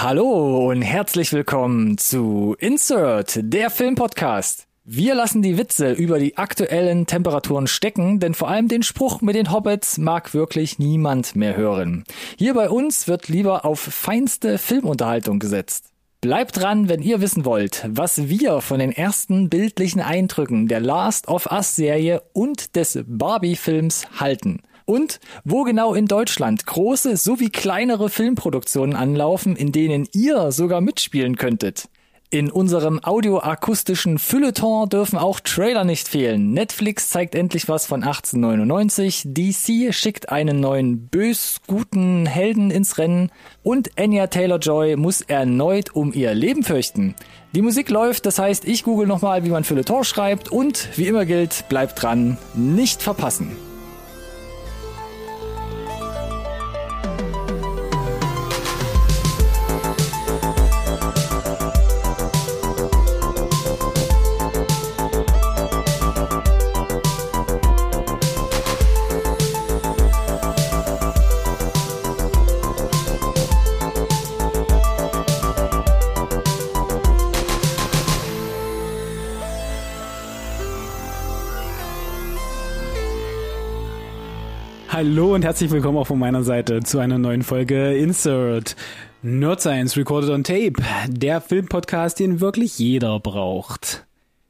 [0.00, 4.68] Hallo und herzlich willkommen zu Insert, der Filmpodcast.
[4.84, 9.34] Wir lassen die Witze über die aktuellen Temperaturen stecken, denn vor allem den Spruch mit
[9.34, 12.04] den Hobbits mag wirklich niemand mehr hören.
[12.36, 15.86] Hier bei uns wird lieber auf feinste Filmunterhaltung gesetzt.
[16.20, 21.26] Bleibt dran, wenn ihr wissen wollt, was wir von den ersten bildlichen Eindrücken der Last
[21.26, 24.60] of Us Serie und des Barbie-Films halten.
[24.88, 31.36] Und wo genau in Deutschland große sowie kleinere Filmproduktionen anlaufen, in denen ihr sogar mitspielen
[31.36, 31.90] könntet.
[32.30, 36.54] In unserem audioakustischen Feuilleton dürfen auch Trailer nicht fehlen.
[36.54, 43.30] Netflix zeigt endlich was von 1899, DC schickt einen neuen bös guten Helden ins Rennen
[43.62, 47.14] und Anya Taylor-Joy muss erneut um ihr Leben fürchten.
[47.54, 51.26] Die Musik läuft, das heißt, ich google nochmal, wie man Feuilleton schreibt und wie immer
[51.26, 53.67] gilt, bleibt dran, nicht verpassen.
[84.98, 88.74] Hallo und herzlich willkommen auch von meiner Seite zu einer neuen Folge Insert
[89.22, 90.72] Nerd Science Recorded on Tape,
[91.06, 94.08] der Filmpodcast, den wirklich jeder braucht.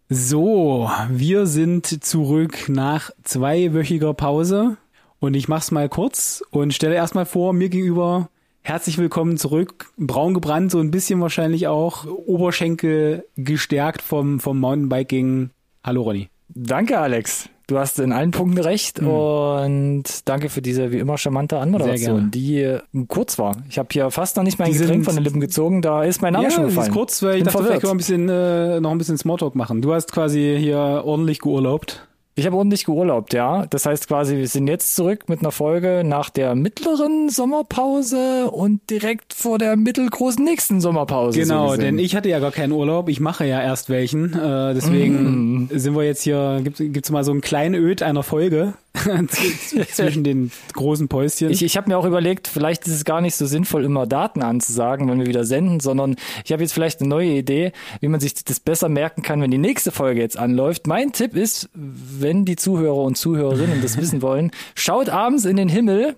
[0.08, 4.78] So, wir sind zurück nach zweiwöchiger Pause
[5.20, 8.30] und ich mach's mal kurz und stelle erstmal vor, mir gegenüber
[8.62, 15.50] herzlich willkommen zurück, braun gebrannt, so ein bisschen wahrscheinlich auch, Oberschenkel gestärkt vom, vom Mountainbiking.
[15.84, 16.30] Hallo Ronny.
[16.48, 17.50] Danke, Alex.
[17.68, 19.08] Du hast in allen Punkten recht mhm.
[19.08, 23.56] und danke für diese wie immer charmante Anmoderation, die äh, kurz war.
[23.68, 26.22] Ich habe hier fast noch nicht mein die Getränk von den Lippen gezogen, da ist
[26.22, 26.88] mein Name ja, schon gefallen.
[26.88, 27.82] Ist kurz, weil ich, ich dachte, verwirrt.
[27.82, 29.82] vielleicht können wir ein bisschen, äh, noch ein bisschen Smalltalk machen.
[29.82, 32.08] Du hast quasi hier ordentlich geurlaubt.
[32.38, 33.66] Ich habe ordentlich geurlaubt, ja.
[33.66, 38.88] Das heißt quasi, wir sind jetzt zurück mit einer Folge nach der mittleren Sommerpause und
[38.90, 41.36] direkt vor der mittelgroßen nächsten Sommerpause.
[41.36, 43.08] Genau, so denn ich hatte ja gar keinen Urlaub.
[43.08, 44.34] Ich mache ja erst welchen.
[44.34, 45.70] Äh, deswegen mm.
[45.72, 48.74] sind wir jetzt hier, gibt es mal so einen kleinen Öd einer Folge.
[49.92, 51.50] zwischen den großen Päuschen.
[51.50, 54.42] Ich, ich habe mir auch überlegt, vielleicht ist es gar nicht so sinnvoll, immer Daten
[54.42, 58.20] anzusagen, wenn wir wieder senden, sondern ich habe jetzt vielleicht eine neue Idee, wie man
[58.20, 60.86] sich das besser merken kann, wenn die nächste Folge jetzt anläuft.
[60.86, 65.68] Mein Tipp ist, wenn die Zuhörer und Zuhörerinnen das wissen wollen, schaut abends in den
[65.68, 66.16] Himmel.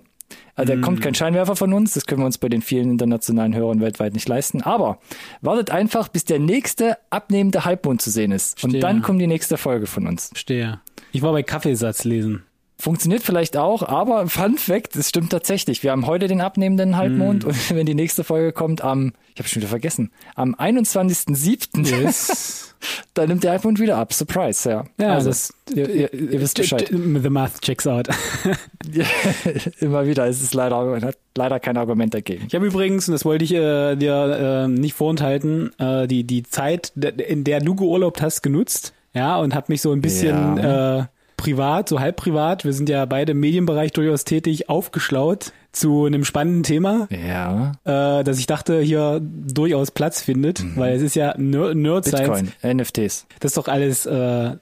[0.54, 0.82] Also da mm.
[0.82, 4.12] kommt kein Scheinwerfer von uns, das können wir uns bei den vielen internationalen Hörern weltweit
[4.12, 4.62] nicht leisten.
[4.62, 4.98] Aber
[5.40, 8.58] wartet einfach, bis der nächste abnehmende Halbmond zu sehen ist.
[8.58, 8.74] Stehe.
[8.74, 10.30] Und dann kommt die nächste Folge von uns.
[10.34, 10.80] Stehe.
[11.12, 12.44] Ich war bei Kaffeesatz lesen.
[12.80, 15.82] Funktioniert vielleicht auch, aber Fun Fact, es stimmt tatsächlich.
[15.82, 17.48] Wir haben heute den abnehmenden Halbmond mm.
[17.48, 21.86] und wenn die nächste Folge kommt am, ich habe schon wieder vergessen, am 21.07.
[21.86, 22.74] Yes.
[23.14, 24.14] da nimmt der Halbmond wieder ab.
[24.14, 24.84] Surprise, ja.
[24.98, 26.88] Ja, also, das, ihr, ihr, ihr wisst Bescheid.
[26.88, 28.08] The math checks out.
[29.80, 32.46] Immer wieder ist es leider, hat leider kein Argument dagegen.
[32.46, 36.44] Ich habe übrigens, und das wollte ich äh, dir äh, nicht vorenthalten, äh, die, die
[36.44, 38.94] Zeit, in der du geurlaubt hast, genutzt.
[39.12, 41.00] Ja, und habe mich so ein bisschen ja.
[41.00, 41.04] äh,
[41.40, 46.24] privat, so halb privat, wir sind ja beide im Medienbereich durchaus tätig, aufgeschlaut zu einem
[46.24, 47.72] spannenden Thema, ja.
[47.84, 50.72] äh, dass ich dachte, hier durchaus Platz findet, mhm.
[50.76, 53.26] weil es ist ja Ner Nerd Bitcoin, NFTs.
[53.38, 54.56] Das ist doch alles äh,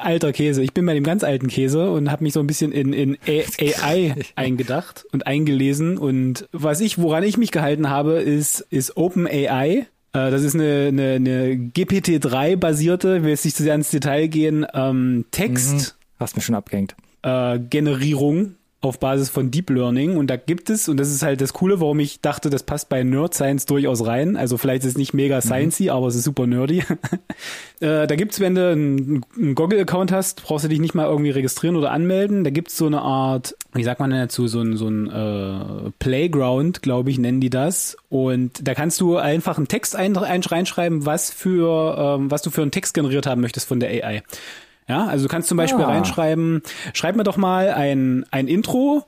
[0.00, 0.62] alter Käse.
[0.62, 3.18] Ich bin bei dem ganz alten Käse und habe mich so ein bisschen in, in
[3.26, 9.26] AI eingedacht und eingelesen und was ich, woran ich mich gehalten habe, ist, ist Open
[9.26, 9.86] AI.
[10.14, 14.28] Äh, das ist eine, eine, eine GPT-3 basierte, will jetzt nicht zu sehr ins Detail
[14.28, 15.74] gehen, ähm, Text.
[15.74, 16.94] Mhm Hast mir schon abgehängt.
[17.22, 21.40] Äh, Generierung auf Basis von Deep Learning und da gibt es, und das ist halt
[21.40, 24.36] das Coole, warum ich dachte, das passt bei Nerd Science durchaus rein.
[24.36, 25.40] Also vielleicht ist es nicht mega mhm.
[25.40, 26.80] sciencey, aber es ist super nerdy.
[27.80, 31.30] äh, da gibt's, wenn du einen, einen Google-Account hast, brauchst du dich nicht mal irgendwie
[31.30, 32.44] registrieren oder anmelden.
[32.44, 35.90] Da gibt's so eine Art, wie sagt man denn dazu, so ein, so ein äh,
[35.98, 37.96] Playground, glaube ich, nennen die das.
[38.10, 42.50] Und da kannst du einfach einen Text ein, ein, reinschreiben, was für, ähm, was du
[42.50, 44.22] für einen Text generiert haben möchtest von der AI.
[44.88, 45.88] Ja, also du kannst zum Beispiel ah.
[45.88, 49.04] reinschreiben, schreib mir doch mal ein, ein Intro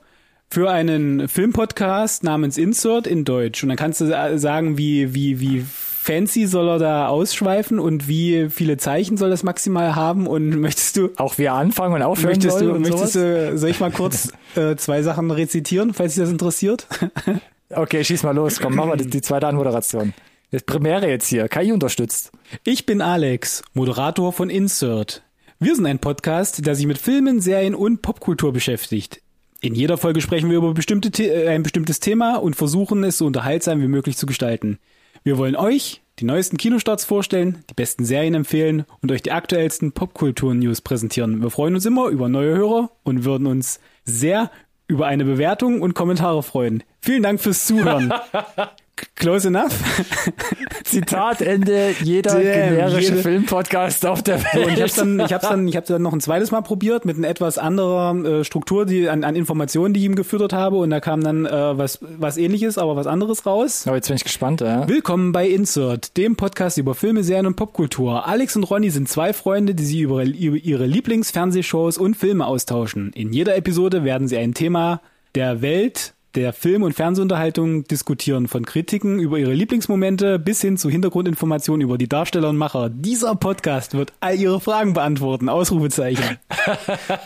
[0.49, 3.63] für einen Filmpodcast namens Insert in Deutsch.
[3.63, 5.65] Und dann kannst du sagen, wie, wie, wie
[6.07, 10.95] fancy soll er da ausschweifen und wie viele Zeichen soll das maximal haben und möchtest
[10.95, 14.77] du auch wir anfangen und aufhören möchtest du möchtest du soll ich mal kurz äh,
[14.77, 16.87] zwei Sachen rezitieren, falls dich das interessiert?
[17.69, 20.13] okay, schieß mal los, komm, machen wir die, die zweite Anmoderation.
[20.51, 22.31] Das Premiere jetzt hier, KI unterstützt.
[22.63, 25.23] Ich bin Alex, Moderator von Insert.
[25.59, 29.23] Wir sind ein Podcast, der sich mit Filmen, Serien und Popkultur beschäftigt.
[29.59, 33.25] In jeder Folge sprechen wir über bestimmte, äh, ein bestimmtes Thema und versuchen es so
[33.25, 34.77] unterhaltsam wie möglich zu gestalten.
[35.23, 39.93] Wir wollen euch die neuesten Kinostarts vorstellen, die besten Serien empfehlen und euch die aktuellsten
[39.93, 41.41] Popkultur-News präsentieren.
[41.41, 44.51] Wir freuen uns immer über neue Hörer und würden uns sehr
[44.87, 46.83] über eine Bewertung und Kommentare freuen.
[47.01, 48.13] Vielen Dank fürs Zuhören.
[49.15, 49.73] Close enough.
[50.83, 54.67] Zitat Ende jeder Damn, generische jede- Filmpodcast auf der Welt.
[54.67, 57.05] Und ich habe dann, ich hab's dann, ich habe dann noch ein zweites Mal probiert
[57.05, 60.77] mit einer etwas anderer äh, Struktur, die an, an Informationen, die ich ihm gefüttert habe,
[60.77, 63.85] und da kam dann äh, was, was Ähnliches, aber was anderes raus.
[63.89, 64.87] Oh, jetzt bin ich gespannt, ja.
[64.87, 68.25] Willkommen bei Insert, dem Podcast über Filme, Serien und Popkultur.
[68.27, 73.11] Alex und Ronny sind zwei Freunde, die sich über, über ihre Lieblingsfernsehshows und Filme austauschen.
[73.13, 75.01] In jeder Episode werden sie ein Thema
[75.35, 80.87] der Welt, der Film- und Fernsehunterhaltung diskutieren, von Kritiken über ihre Lieblingsmomente bis hin zu
[80.87, 82.89] Hintergrundinformationen über die Darsteller und Macher.
[82.91, 85.49] Dieser Podcast wird all ihre Fragen beantworten.
[85.49, 86.37] Ausrufezeichen.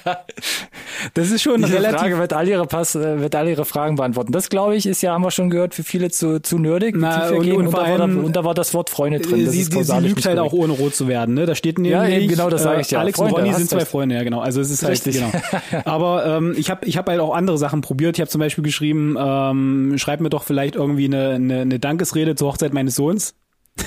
[1.16, 3.96] Das ist schon Diese relativ Frage wird all ihre Pass, äh, wird all ihre Fragen
[3.96, 4.32] beantworten.
[4.32, 6.96] Das glaube ich ist ja, haben wir schon gehört, für viele zu, zu nerdig.
[6.98, 9.46] Na, und- und und, da war, allem- und da war das Wort Freunde drin.
[9.46, 11.46] Das sie, ist sie, lügt halt auch ohne rot zu werden, ne?
[11.46, 13.00] Da steht nämlich, Ja, eben, genau, das sage ich ja.
[13.00, 13.88] Alex Freunde, und Ronny hast sind zwei recht.
[13.88, 14.42] Freunde, ja genau.
[14.42, 15.16] Also es ist halt Richtig.
[15.16, 15.32] genau.
[15.86, 18.18] Aber ähm, ich habe ich hab halt auch andere Sachen probiert.
[18.18, 22.36] Ich habe zum Beispiel geschrieben, ähm, schreib mir doch vielleicht irgendwie eine, eine, eine Dankesrede
[22.36, 23.36] zur Hochzeit meines Sohns.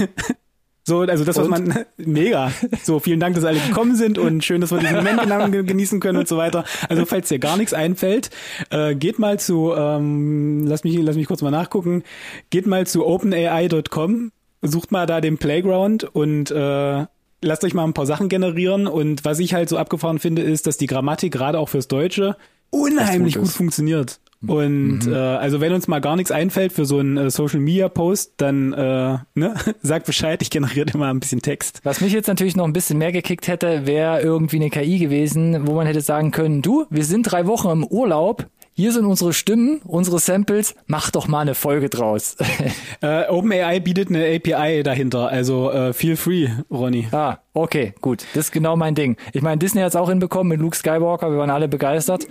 [0.86, 1.50] So, also das, was Und?
[1.68, 2.52] man, mega.
[2.82, 5.18] So, vielen Dank, dass alle gekommen sind und schön, dass wir diesen Moment
[5.50, 6.64] ge- genießen können und so weiter.
[6.90, 8.28] Also, falls dir gar nichts einfällt,
[8.68, 12.02] äh, geht mal zu, ähm, lass mich, lass mich kurz mal nachgucken,
[12.50, 17.06] geht mal zu openai.com, sucht mal da den Playground und, äh,
[17.40, 20.66] lasst euch mal ein paar Sachen generieren und was ich halt so abgefahren finde, ist,
[20.66, 22.36] dass die Grammatik gerade auch fürs Deutsche
[22.70, 24.20] unheimlich gut gut funktioniert.
[24.46, 27.88] Und äh, also wenn uns mal gar nichts einfällt für so einen äh, Social Media
[27.88, 31.80] Post, dann äh, ne, sagt Bescheid, ich generiere immer ein bisschen Text.
[31.84, 35.66] Was mich jetzt natürlich noch ein bisschen mehr gekickt hätte, wäre irgendwie eine KI gewesen,
[35.66, 38.46] wo man hätte sagen können, du, wir sind drei Wochen im Urlaub,
[38.76, 42.36] hier sind unsere Stimmen, unsere Samples, mach doch mal eine Folge draus.
[43.00, 47.06] Äh, OpenAI bietet eine API dahinter, also äh, feel free, Ronny.
[47.12, 48.24] ah, okay, gut.
[48.34, 49.16] Das ist genau mein Ding.
[49.32, 52.26] Ich meine, Disney hat es auch hinbekommen mit Luke Skywalker, wir waren alle begeistert.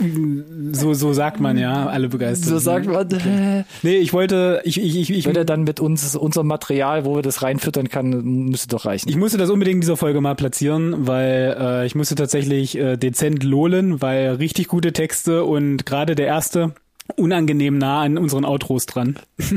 [0.71, 2.49] So so sagt man ja, alle begeistert.
[2.49, 5.79] So sagt man, äh, Nee, ich wollte, ich ich ich, ich, wird er dann mit
[5.79, 9.09] uns, unserem Material, wo wir das reinfüttern kann, müsste doch reichen.
[9.09, 12.97] ich musste das unbedingt in dieser Folge mal platzieren, weil äh, ich musste tatsächlich äh,
[12.97, 16.73] dezent lohlen, weil richtig gute Texte und gerade der erste
[17.17, 19.17] unangenehm nah an unseren Outros dran.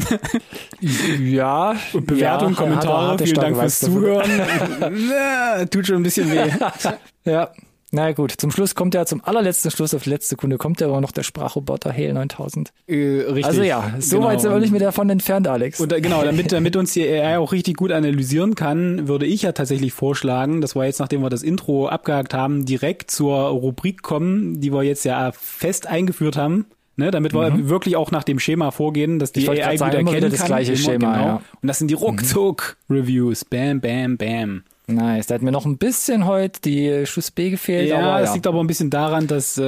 [1.20, 1.75] ja.
[1.93, 3.81] Und Bewertung, ja, Kommentare, hat er- hat vielen Dank fürs.
[3.81, 4.31] Zuhören.
[5.70, 6.50] Tut schon ein bisschen weh.
[7.25, 7.50] Ja.
[7.93, 10.87] Na gut, zum Schluss kommt ja, zum allerletzten Schluss, auf die letzte Sekunde kommt ja
[10.88, 12.72] aber noch der Sprachroboter Hale 9000.
[12.87, 13.44] Äh, richtig.
[13.46, 14.28] Also ja, so Genau.
[14.28, 15.81] weit sind wir nicht mehr davon entfernt, Alex.
[15.81, 19.43] Und äh, genau, damit, damit uns die AI auch richtig gut analysieren kann, würde ich
[19.43, 24.02] ja tatsächlich vorschlagen, das war jetzt, nachdem wir das Intro abgehakt haben, direkt zur Rubrik
[24.02, 26.66] kommen, die wir jetzt ja fest eingeführt haben.
[26.98, 30.00] Ne, damit wir wirklich auch nach dem Schema vorgehen, dass die Ich AI sagen, gut
[30.00, 30.46] immer erkennen wieder das kann.
[30.46, 31.26] gleiche Schema, genau.
[31.26, 31.43] ja.
[31.60, 33.44] Und das sind die Ruckzuck-Reviews.
[33.44, 34.62] Bam, bam, bam.
[34.87, 38.32] nice, da hat mir noch ein bisschen heute die Schuss B gefehlt, Ja, aber ja.
[38.32, 39.62] liegt aber ein bisschen daran, dass äh,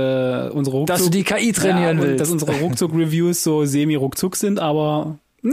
[0.52, 2.20] unsere Ruckzuck Dass du die KI trainieren ja, willst.
[2.20, 5.52] dass unsere Ruckzuck-Reviews so semi-ruckzuck sind, aber ne,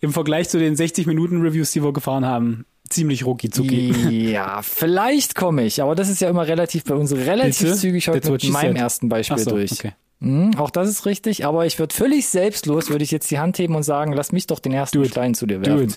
[0.00, 4.30] im Vergleich zu den 60 Minuten Reviews, die wir gefahren haben, ziemlich rucki-zucki.
[4.32, 7.74] Ja, vielleicht komme ich, aber das ist ja immer relativ bei uns relativ Bitte?
[7.76, 8.76] zügig heute mit meinem said.
[8.78, 9.72] ersten Beispiel so, durch.
[9.72, 9.92] okay.
[10.18, 13.58] Mhm, auch das ist richtig, aber ich würde völlig selbstlos, würde ich jetzt die Hand
[13.58, 15.10] heben und sagen, lass mich doch den ersten it.
[15.10, 15.94] Stein zu dir werfen.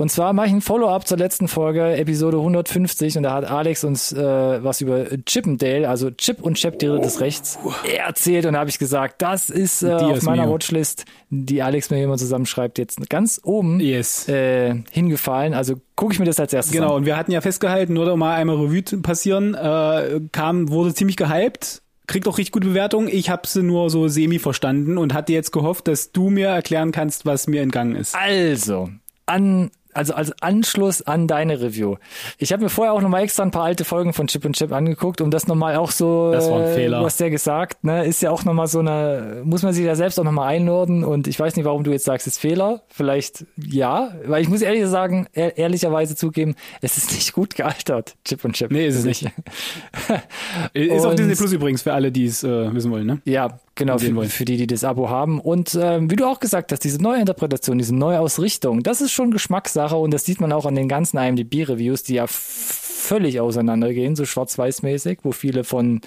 [0.00, 3.82] Und zwar mache ich ein Follow-up zur letzten Folge, Episode 150, und da hat Alex
[3.82, 7.58] uns äh, was über Chippendale, also Chip und Chap Tiere des Rechts,
[7.96, 8.46] erzählt.
[8.46, 10.54] Und da habe ich gesagt, das ist äh, auf meiner mio.
[10.54, 14.28] Watchlist, die Alex mir immer zusammenschreibt, jetzt ganz oben Yes.
[14.28, 15.52] äh, hingefallen.
[15.52, 16.98] Also gucke ich mir das als erstes Genau, an.
[16.98, 21.16] und wir hatten ja festgehalten, nur um mal einmal Revue passieren, äh, kam, wurde ziemlich
[21.16, 23.08] gehypt, kriegt auch richtig gute Bewertungen.
[23.08, 26.90] Ich habe sie nur so semi verstanden und hatte jetzt gehofft, dass du mir erklären
[26.90, 28.16] kannst, was mir entgangen ist.
[28.16, 28.90] Also,
[29.26, 31.96] an, also als Anschluss an deine Review.
[32.38, 34.72] Ich habe mir vorher auch nochmal extra ein paar alte Folgen von Chip und Chip
[34.72, 37.00] angeguckt, um das nochmal auch so, Das war ein äh, Fehler.
[37.00, 39.94] du hast ja gesagt, ne, ist ja auch nochmal so eine, muss man sich ja
[39.94, 42.82] selbst auch nochmal einordnen und ich weiß nicht, warum du jetzt sagst, es ist Fehler.
[42.88, 48.16] Vielleicht ja, weil ich muss ehrlich sagen, ehr ehrlicherweise zugeben, es ist nicht gut gealtert,
[48.24, 48.70] Chip und Chip.
[48.70, 49.26] Nee, ist es nicht.
[50.72, 53.20] Ist auf Disney Plus übrigens für alle, die es äh, wissen wollen, ne?
[53.24, 55.40] Ja, genau, für, für die, die das Abo haben.
[55.40, 59.12] Und ähm, wie du auch gesagt hast, diese neue Interpretation, diese neue Ausrichtung, das ist
[59.12, 64.16] schon Geschmackssache und das sieht man auch an den ganzen IMDb-Reviews, die ja völlig auseinandergehen,
[64.16, 66.00] so schwarz-weiß-mäßig, wo viele von,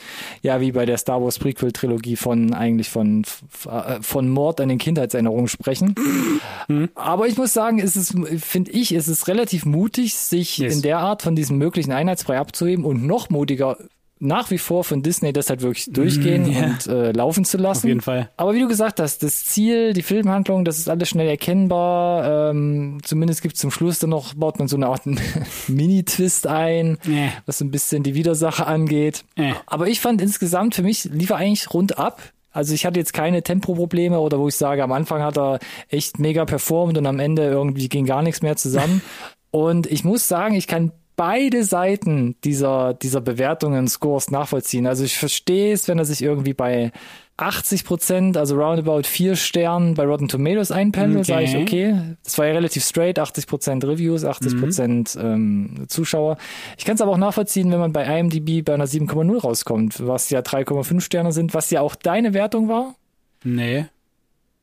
[0.44, 3.24] ja, wie bei der Star Wars Prequel-Trilogie von eigentlich von,
[3.66, 5.96] äh, von Mord an den Kindheitserinnerungen sprechen.
[6.68, 6.90] Mhm.
[6.94, 8.13] Aber ich muss sagen, ist es,
[8.44, 10.75] finde ich, ist es relativ mutig, sich Yes.
[10.75, 13.78] in der Art von diesem möglichen Einheitsbrei abzuheben und noch mutiger
[14.24, 16.63] nach wie vor von Disney, das halt wirklich durchgehen Mm, ja.
[16.63, 17.80] und äh, laufen zu lassen.
[17.80, 18.30] Auf jeden Fall.
[18.38, 22.51] Aber wie du gesagt hast, das Ziel, die Filmhandlung, das ist alles schnell erkennbar.
[22.51, 25.01] Ähm, zumindest gibt es zum Schluss dann noch, baut man so eine Art
[25.68, 27.30] Mini-Twist ein, Äh.
[27.46, 29.24] was so ein bisschen die Widersache angeht.
[29.36, 29.54] Äh.
[29.66, 32.22] Aber ich fand insgesamt für mich lief er eigentlich rund ab.
[32.51, 35.60] Also ich hatte jetzt keine Tempoprobleme oder wo ich sage, am Anfang hat er
[35.90, 39.01] echt mega performt und am Ende irgendwie ging gar nichts mehr zusammen.
[39.51, 44.88] und ich muss sagen, ich kann beide Seiten dieser, dieser Bewertungen, Scores nachvollziehen.
[44.88, 46.91] Also ich verstehe es, wenn er sich irgendwie bei
[47.38, 51.32] 80 Prozent, also roundabout vier Sternen bei Rotten Tomatoes einpendelt, Okay.
[51.32, 51.96] sage ich, okay.
[52.24, 56.38] Das war ja relativ straight, 80 Prozent Reviews, 80 Prozent ähm, Zuschauer.
[56.77, 60.30] Ich kann es aber auch nachvollziehen, wenn man bei IMDb bei einer 7,0 rauskommt, was
[60.30, 62.94] ja 3,5 Sterne sind, was ja auch deine Wertung war.
[63.44, 63.86] Nee.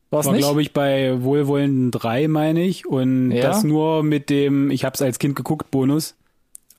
[0.09, 0.41] War es War, nicht?
[0.43, 2.87] glaube ich, bei Wohlwollenden 3, meine ich.
[2.87, 3.41] Und Ja?
[3.43, 6.15] das nur mit dem, ich habe es als Kind geguckt, Bonus.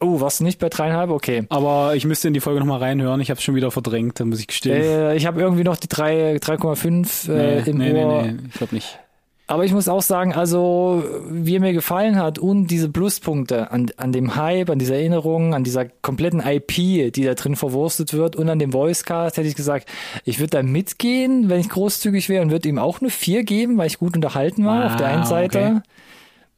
[0.01, 1.11] Oh, warst du nicht bei dreieinhalb?
[1.11, 1.45] Okay.
[1.51, 3.21] Aber ich müsste in die Folge nochmal reinhören.
[3.21, 4.83] Ich habe es schon wieder verdrängt, da muss ich gestehen.
[4.83, 8.23] Äh, ich habe irgendwie noch die drei- 3,5 äh, im nee, Ohr.
[8.23, 8.99] nee, nee, ich glaube nicht.
[9.47, 13.91] Aber ich muss auch sagen, also wie er mir gefallen hat und diese Pluspunkte an,
[13.97, 18.37] an dem Hype, an dieser Erinnerung, an dieser kompletten IP, die da drin verwurstet wird
[18.37, 19.89] und an dem Voicecast, hätte ich gesagt,
[20.25, 23.77] ich würde da mitgehen, wenn ich großzügig wäre und würde ihm auch eine 4 geben,
[23.77, 25.59] weil ich gut unterhalten war auf der einen Ah, Seite.
[25.59, 25.81] okay.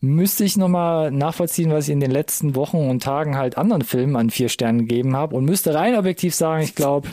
[0.05, 4.17] Müsste ich nochmal nachvollziehen, was ich in den letzten Wochen und Tagen halt anderen Filmen
[4.17, 7.09] an vier Sternen gegeben habe und müsste rein objektiv sagen, ich glaube,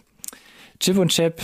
[0.80, 1.40] Chip und Chap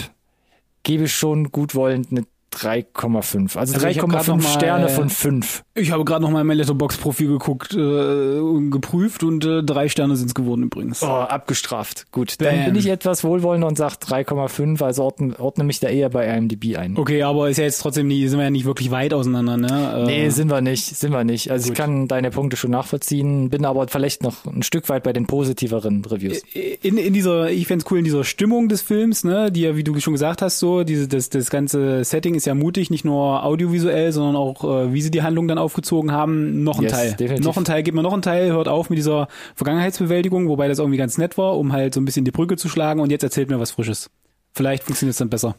[0.82, 3.58] gebe ich schon gutwollend eine 3,5.
[3.58, 5.64] Also, Also ich hab grad noch 3,5 mal- Sterne von 5.
[5.78, 10.28] Ich habe gerade nochmal mein Letterbox-Profil geguckt äh, und geprüft und äh, drei Sterne sind
[10.28, 11.04] es geworden übrigens.
[11.04, 12.10] Oh, abgestraft.
[12.14, 12.66] Gut, dann Bam.
[12.68, 16.78] bin ich etwas wohlwollender und sage 3,5, also ordne, ordne mich da eher bei IMDb
[16.78, 16.96] ein.
[16.98, 19.94] Okay, aber ist ja jetzt trotzdem nie, sind wir ja nicht wirklich weit auseinander, ne?
[19.98, 21.52] Äh, Nee, sind wir nicht, sind wir nicht.
[21.52, 25.12] Also ich kann deine Punkte schon nachvollziehen, bin aber vielleicht noch ein Stück weit bei
[25.12, 26.42] den positiveren Reviews.
[26.84, 29.84] in, in dieser, ich fänd's cool, in dieser Stimmung des Films, ne, die ja, wie
[29.84, 33.44] du schon gesagt hast, so, diese, das, das ganze Setting ist ja mutig, nicht nur
[33.44, 37.12] audiovisuell, sondern auch, äh, wie sie die Handlung dann aufgezogen haben, noch ein Yes, Teil.
[37.14, 37.46] definitiv.
[37.46, 40.80] Noch ein Teil, gibt mir noch einen Teil, hört auf mit dieser Vergangenheitsbewältigung, wobei das
[40.80, 43.24] irgendwie ganz nett war, um halt so ein bisschen die Brücke zu schlagen und jetzt
[43.24, 44.10] erzählt mir was Frisches.
[44.54, 45.56] Vielleicht funktioniert's dann besser.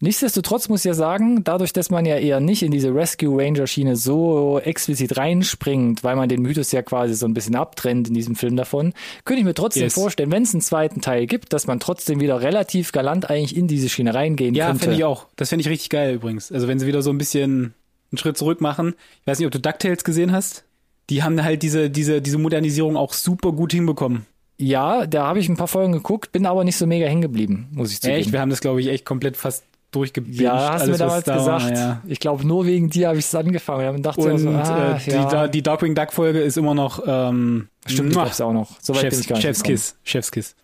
[0.00, 3.68] Nichtsdestotrotz muss ich ja sagen, dadurch, dass man ja eher nicht in diese Rescue Ranger
[3.68, 8.14] Schiene so explizit reinspringt, weil man den Mythos ja quasi so ein bisschen abtrennt in
[8.14, 9.94] diesem Film davon, könnte ich mir trotzdem Yes.
[9.94, 13.68] vorstellen, wenn es einen zweiten Teil gibt, dass man trotzdem wieder relativ galant eigentlich in
[13.68, 14.80] diese Schiene reingehen Ja, könnte.
[14.80, 15.26] finde ich auch.
[15.36, 16.50] Das finde ich richtig geil übrigens.
[16.50, 17.72] Also wenn sie wieder so ein bisschen
[18.12, 18.94] einen Schritt zurück machen.
[19.22, 20.64] Ich weiß nicht, ob du DuckTales gesehen hast.
[21.10, 24.26] Die haben halt diese, diese, diese Modernisierung auch super gut hinbekommen.
[24.58, 27.68] Ja, da habe ich ein paar Folgen geguckt, bin aber nicht so mega hängen geblieben,
[27.72, 28.20] muss ich zugeben.
[28.20, 28.32] Echt?
[28.32, 30.40] Wir haben das, glaube ich, echt komplett fast durchgebinged.
[30.40, 31.76] Ja, hast du mir alles, damals da war, gesagt.
[31.76, 32.02] ja.
[32.06, 33.96] Ich glaube, nur wegen dir habe ich es angefangen.
[33.96, 35.24] Und dachte Und so, ah, äh, die, ja.
[35.28, 38.80] da- die Darkwing Duck Folge ist immer noch ähm, Stimmt, die gab's auch noch.
[38.80, 39.42] So weit bin Chefs, ich gar nicht.
[39.42, 39.96] Chefskiss.
[40.04, 40.54] Chefskiss.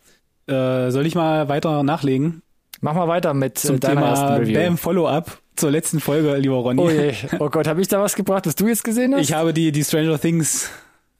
[0.46, 2.42] Äh, soll ich mal weiter nachlegen
[2.80, 4.54] Mach mal weiter mit zum äh, Thema Review.
[4.54, 6.80] Bam Follow-up zur letzten Folge, lieber Ronny?
[6.80, 7.12] Oh, je.
[7.38, 9.20] oh Gott, habe ich da was gebracht, was du jetzt gesehen hast?
[9.22, 10.70] Ich habe die, die Stranger Things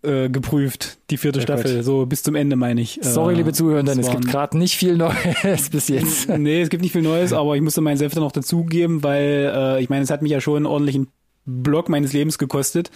[0.03, 1.85] äh, geprüft, die vierte Ja, Staffel, Gott.
[1.85, 2.99] so bis zum Ende meine ich.
[3.03, 6.29] Sorry, Äh, liebe Zuhörer, es gibt gerade nicht viel Neues bis jetzt.
[6.39, 9.53] Nee, es gibt nicht viel Neues, aber ich musste meinen Senf dann noch dazugeben, weil
[9.55, 11.09] äh, ich meine, es hat mich ja schon einen ordentlichen
[11.47, 12.91] Block meines Lebens gekostet.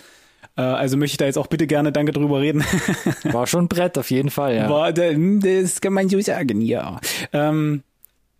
[0.56, 2.62] Äh, also möchte ich da jetzt auch bitte gerne danke drüber reden.
[3.24, 4.68] War schon ein Brett, auf jeden Fall, ja.
[4.70, 7.00] War, da- das kann man so sagen, ja.
[7.32, 7.82] Ähm,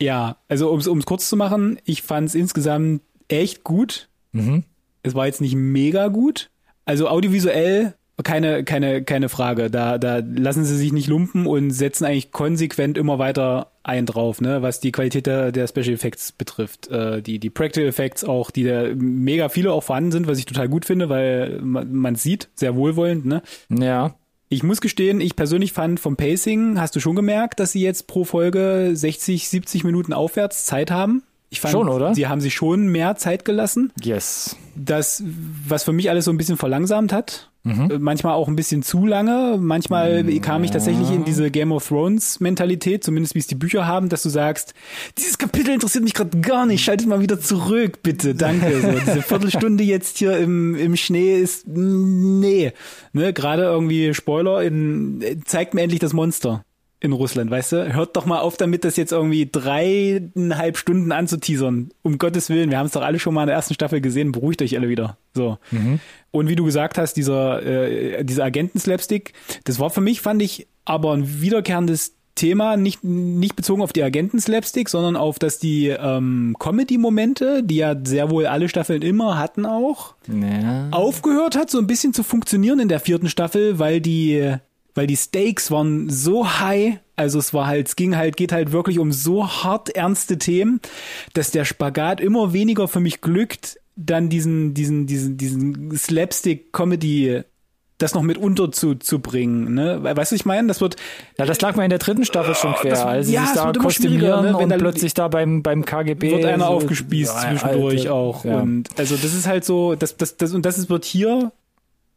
[0.02, 4.08] ja, also um es kurz zu machen, ich fand es insgesamt echt gut.
[4.32, 4.64] Mhm.
[5.02, 6.50] Es war jetzt nicht mega gut.
[6.84, 9.70] Also audiovisuell keine keine keine Frage.
[9.70, 14.40] Da da lassen sie sich nicht lumpen und setzen eigentlich konsequent immer weiter ein drauf,
[14.40, 16.88] ne, was die Qualität der, der Special Effects betrifft.
[16.88, 20.44] Äh, die die Practical Effects auch, die da mega viele auch vorhanden sind, was ich
[20.44, 23.42] total gut finde, weil man man sieht sehr wohlwollend, ne.
[23.70, 24.14] Ja.
[24.52, 28.06] Ich muss gestehen, ich persönlich fand vom Pacing, hast du schon gemerkt, dass sie jetzt
[28.06, 31.22] pro Folge 60, 70 Minuten aufwärts Zeit haben?
[31.52, 32.14] Ich fand, Schon, oder?
[32.14, 33.92] sie haben sich schon mehr Zeit gelassen.
[34.02, 34.56] Yes.
[34.74, 35.22] Das,
[35.68, 37.50] was für mich alles so ein bisschen verlangsamt hat.
[37.62, 37.90] Mhm.
[37.90, 39.58] Äh, Manchmal auch ein bisschen zu lange.
[39.60, 43.86] Manchmal kam ich tatsächlich in diese Game of Thrones Mentalität, zumindest wie es die Bücher
[43.86, 44.72] haben, dass du sagst,
[45.18, 48.80] dieses Kapitel interessiert mich gerade gar nicht, schaltet mal wieder zurück, bitte, danke.
[48.80, 52.72] So, diese Viertelstunde jetzt hier im, im Schnee ist, nee.
[53.12, 56.64] Ne, gerade irgendwie Spoiler, in, zeigt mir endlich das Monster
[57.02, 57.92] in Russland, weißt du?
[57.94, 61.90] Hört doch mal auf damit, das jetzt irgendwie dreieinhalb Stunden anzuteasern.
[62.02, 64.32] Um Gottes Willen, wir haben es doch alle schon mal in der ersten Staffel gesehen,
[64.32, 65.16] beruhigt euch alle wieder.
[65.34, 65.58] So.
[66.30, 69.32] Und wie du gesagt hast, dieser, äh, dieser Agenten-Slapstick,
[69.64, 74.02] das war für mich, fand ich, aber ein wiederkehrendes Thema, nicht, nicht bezogen auf die
[74.02, 79.66] Agenten-Slapstick, sondern auf, dass die ähm, Comedy-Momente, die ja sehr wohl alle Staffeln immer hatten
[79.66, 80.88] auch, Ja.
[80.92, 84.54] aufgehört hat, so ein bisschen zu funktionieren in der vierten Staffel, weil die
[84.94, 88.72] weil die Stakes waren so high, also es war halt, es ging halt, geht halt
[88.72, 90.80] wirklich um so hart ernste Themen,
[91.34, 97.42] dass der Spagat immer weniger für mich glückt, dann diesen, diesen, diesen, diesen Slapstick-Comedy
[97.98, 100.00] das noch mit unterzubringen, ne?
[100.02, 100.96] Weißt du, ich meine, das wird.
[101.38, 102.90] Ja, das lag mir in der dritten Staffel schon quer.
[102.90, 104.58] Das, als sie ja, sich da kostümieren ne?
[104.58, 108.14] Wenn und plötzlich da beim, beim KGB wird einer so- aufgespießt Ja, zwischendurch Alter.
[108.14, 108.44] auch.
[108.44, 108.60] Ja.
[108.60, 111.52] Und also das ist halt so, das, das, das, und das ist, wird hier,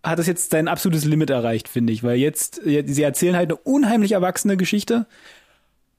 [0.06, 2.04] hat das jetzt sein absolutes Limit erreicht, finde ich.
[2.04, 5.08] Weil jetzt, sie erzählen halt eine unheimlich erwachsene Geschichte.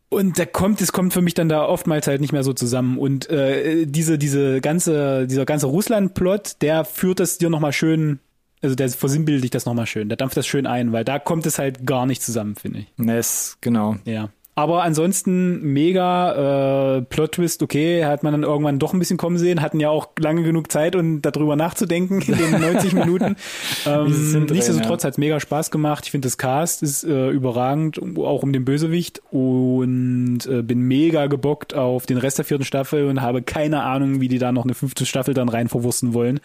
[0.09, 2.97] Und da kommt, es kommt für mich dann da oftmals halt nicht mehr so zusammen.
[2.97, 8.21] Und äh, diese, diese ganze, dieser ganze Russland-Plot, der führt das dir nochmal schön,
[8.63, 11.59] also der versinnbildlicht das nochmal schön, der dampft das schön ein, weil da kommt es
[11.59, 12.87] halt gar nicht zusammen, finde ich.
[12.97, 13.97] Ness, genau.
[14.05, 14.31] Ja.
[14.59, 19.61] Aber ansonsten mega äh, Plot-Twist, okay, hat man dann irgendwann doch ein bisschen kommen sehen,
[19.61, 23.37] hatten ja auch lange genug Zeit, um darüber nachzudenken in den 90 Minuten.
[23.85, 26.07] Ähm, nichtsdestotrotz hat's mega Spaß gemacht.
[26.07, 31.27] Ich finde, das Cast ist äh, überragend, auch um den Bösewicht und äh, bin mega
[31.27, 34.65] gebockt auf den Rest der vierten Staffel und habe keine Ahnung, wie die da noch
[34.65, 36.41] eine fünfte Staffel dann rein verwursten wollen,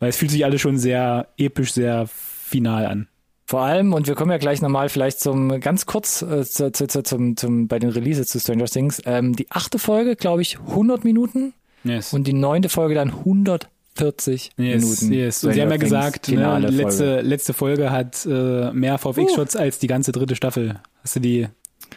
[0.00, 3.08] weil es fühlt sich alles schon sehr episch, sehr final an.
[3.52, 6.86] Vor allem, und wir kommen ja gleich nochmal vielleicht zum, ganz kurz äh, zu, zu,
[6.86, 9.02] zu, zum, zum, bei den Releases zu Stranger Things.
[9.04, 11.52] Ähm, die achte Folge, glaube ich, 100 Minuten
[11.84, 12.14] Yes.
[12.14, 15.12] und die neunte Folge dann 140 Yes, Minuten.
[15.12, 15.44] yes.
[15.44, 16.66] Und sie haben ja Things gesagt, ne, die Folge.
[16.68, 20.80] letzte, letzte Folge hat äh, mehr VFX-Shots als die ganze dritte Staffel.
[21.02, 21.46] Hast du die,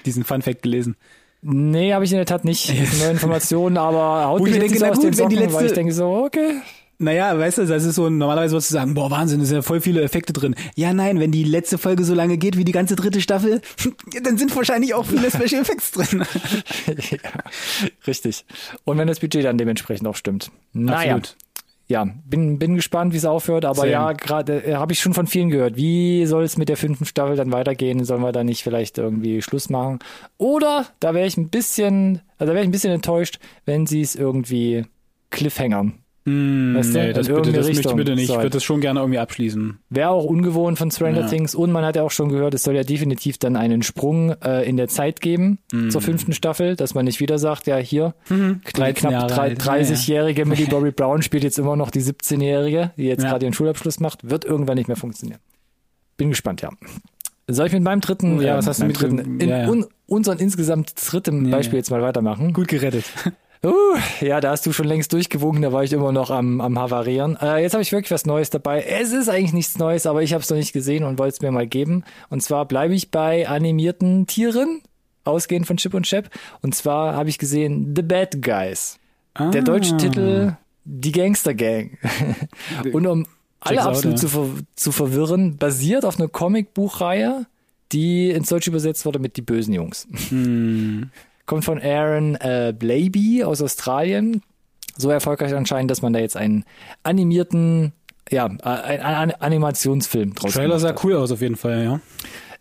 [0.05, 0.97] diesen Fun-Fact gelesen?
[1.41, 2.65] Nee, habe ich in der Tat nicht.
[2.67, 5.35] Sind neue Informationen, aber haut mich ich jetzt denke, nicht aus gut, den wenn die
[5.35, 6.51] Socken, weil ich letzte- denke so, okay.
[6.98, 9.62] Naja, weißt du, das ist so, normalerweise würdest du sagen, boah, Wahnsinn, da sind ja
[9.62, 10.56] voll viele Effekte drin.
[10.75, 13.62] Ja, nein, wenn die letzte Folge so lange geht wie die ganze dritte Staffel,
[14.24, 16.24] dann sind wahrscheinlich auch viele Special Effects drin.
[16.88, 17.32] ja,
[18.08, 18.46] richtig.
[18.86, 20.52] Und wenn das Budget dann dementsprechend auch stimmt.
[20.74, 21.16] Naja.
[21.16, 21.36] Absolut.
[21.88, 23.92] Ja, bin, bin gespannt, wie es aufhört, aber Same.
[23.92, 25.75] ja, gerade äh, habe ich schon von vielen gehört.
[25.75, 28.04] Wie soll es mit der fünften Staffel dann weitergehen?
[28.06, 30.00] Sollen wir da nicht vielleicht irgendwie Schluss machen?
[30.38, 34.02] Oder da wäre ich ein bisschen, also da wäre ich ein bisschen enttäuscht, wenn sie
[34.02, 34.86] es irgendwie
[35.30, 36.00] cliffhangern.
[36.27, 38.22] Hm, Weißt du, nee, das, bitte, irgendeine das möchte ich bitte nicht.
[38.24, 38.36] Ich So.
[38.38, 39.77] würde das schon gerne irgendwie abschließen.
[39.91, 41.27] Wäre auch ungewohnt von Stranger Ja.
[41.27, 44.31] Things und man hat ja auch schon gehört, es soll ja definitiv dann einen Sprung
[44.42, 45.92] äh, in der Zeit geben Mhm.
[45.92, 49.42] zur fünften Staffel, dass man nicht wieder sagt, ja hier, die 13 knapp Jahre drei-
[49.50, 49.61] alt.
[49.61, 53.29] 30-jährige Millie Bobby Brown spielt jetzt immer noch die 17-jährige, die jetzt Ja.
[53.29, 55.40] gerade ihren Schulabschluss macht, wird irgendwann nicht mehr funktionieren.
[56.18, 56.70] Bin gespannt, ja.
[57.48, 59.59] Soll ich mit meinem dritten, Ja, äh, was hast du mit dritten, dem- in, ja,
[59.64, 59.70] ja.
[59.70, 61.79] Un, unseren insgesamt dritten Ja, Beispiel ja.
[61.81, 62.51] jetzt mal weitermachen?
[62.53, 63.05] Gut gerettet.
[63.66, 66.78] Uh, ja, da hast du schon längst durchgewunken, da war ich immer noch am, am
[66.78, 67.36] Havarieren.
[67.42, 68.84] Äh, jetzt habe ich wirklich was Neues dabei.
[68.84, 71.42] Es ist eigentlich nichts Neues, aber ich habe es noch nicht gesehen und wollte es
[71.42, 72.04] mir mal geben.
[72.30, 74.82] Und zwar bleibe ich bei animierten Tieren,
[75.24, 76.30] ausgehend von Chip und Chap.
[76.62, 79.00] Und zwar habe ich gesehen The Bad Guys.
[79.40, 79.98] Der deutsche Ah.
[79.98, 81.98] Titel Die Gangster Gang.
[82.94, 83.25] und um
[83.62, 84.22] alle Check's out, absolut ja.
[84.22, 87.48] zu, ver zu verwirren, basiert auf einer Comicbuchreihe,
[87.92, 90.08] die ins Deutsche übersetzt wurde mit Die bösen Jungs.
[90.30, 91.10] Hm.
[91.46, 94.42] Kommt von Aaron äh, Blaby aus Australien.
[94.98, 96.64] So erfolgreich anscheinend, dass man da jetzt einen
[97.03, 97.92] animierten,
[98.31, 101.03] ja, äh, einen An Animationsfilm draus Trailer sah hat.
[101.03, 102.00] cool aus auf jeden Fall, ja.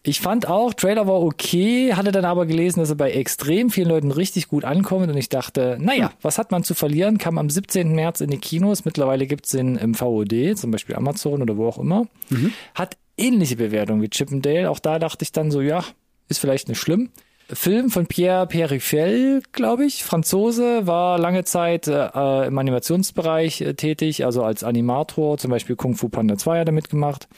[0.07, 3.89] Ich fand auch, Trailer war okay, hatte dann aber gelesen, dass er bei extrem vielen
[3.89, 7.17] Leuten richtig gut ankommt und ich dachte, naja, was hat man zu verlieren?
[7.17, 7.95] Kam am 17.
[7.95, 11.79] März in die Kinos, mittlerweile gibt's ihn im VOD, zum Beispiel Amazon oder wo auch
[11.79, 12.07] immer.
[12.75, 15.83] Hat ähnliche Bewertungen wie Chip and Dale, auch da dachte ich dann so, ja,
[16.29, 17.09] ist vielleicht nicht schlimm.
[17.53, 24.25] Film von Pierre Perifel, glaube ich, Franzose, war lange Zeit äh, im Animationsbereich äh, tätig,
[24.25, 27.29] also als Animator, zum Beispiel Kung Fu Panda 2 hat er mitgemacht.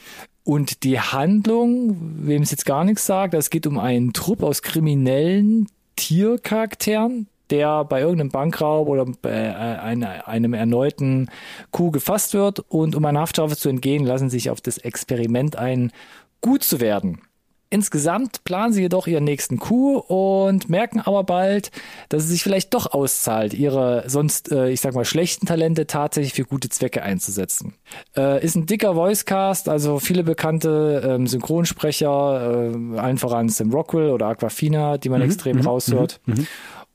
[0.45, 4.61] Und die Handlung, wem es jetzt gar nichts sagt, es geht um einen Trupp aus
[4.61, 5.67] kriminellen
[5.97, 11.29] Tiercharakteren, der bei irgendeinem Bankraub oder bei äh, einem erneuten
[11.71, 15.91] Coup gefasst wird und um einer Haftstrafe zu entgehen, lassen sich auf das Experiment ein,
[16.39, 17.26] gut zu werden.
[17.69, 21.71] Insgesamt planen sie jedoch ihren nächsten Coup und merken aber bald,
[22.09, 26.33] dass es sich vielleicht doch auszahlt, ihre sonst, äh, ich sag mal, schlechten Talente tatsächlich
[26.33, 27.73] für gute Zwecke einzusetzen.
[28.15, 34.11] Äh, ist ein dicker Voicecast, also viele bekannte ähm, Synchronsprecher, äh, allen voran Sam Rockwell
[34.11, 36.21] oder Aquafina, die man extrem raushört.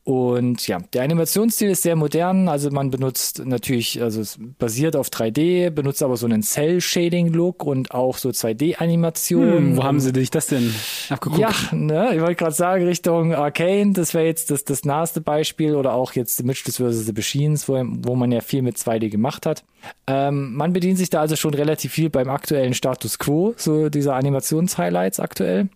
[0.04, 5.10] Und ja, der Animationsstil ist sehr modern, also man benutzt natürlich, also es basiert auf
[5.10, 9.58] 3D, benutzt aber so einen Cell-Shading-Look und auch so 2D-Animationen.
[9.58, 10.74] Hm, wo haben sie dich das denn
[11.08, 11.40] abgeguckt?
[11.40, 15.76] Ja, ne, ich wollte gerade sagen, Richtung Arcane, das wäre jetzt das, das naheste Beispiel
[15.76, 17.06] oder auch jetzt The Mitchells vs.
[17.06, 19.62] The Machines, wo, wo man ja viel mit 2D gemacht hat.
[20.08, 24.14] Ähm, man bedient sich da also schon relativ viel beim aktuellen Status Quo, so dieser
[24.16, 25.68] Animationshighlights aktuell.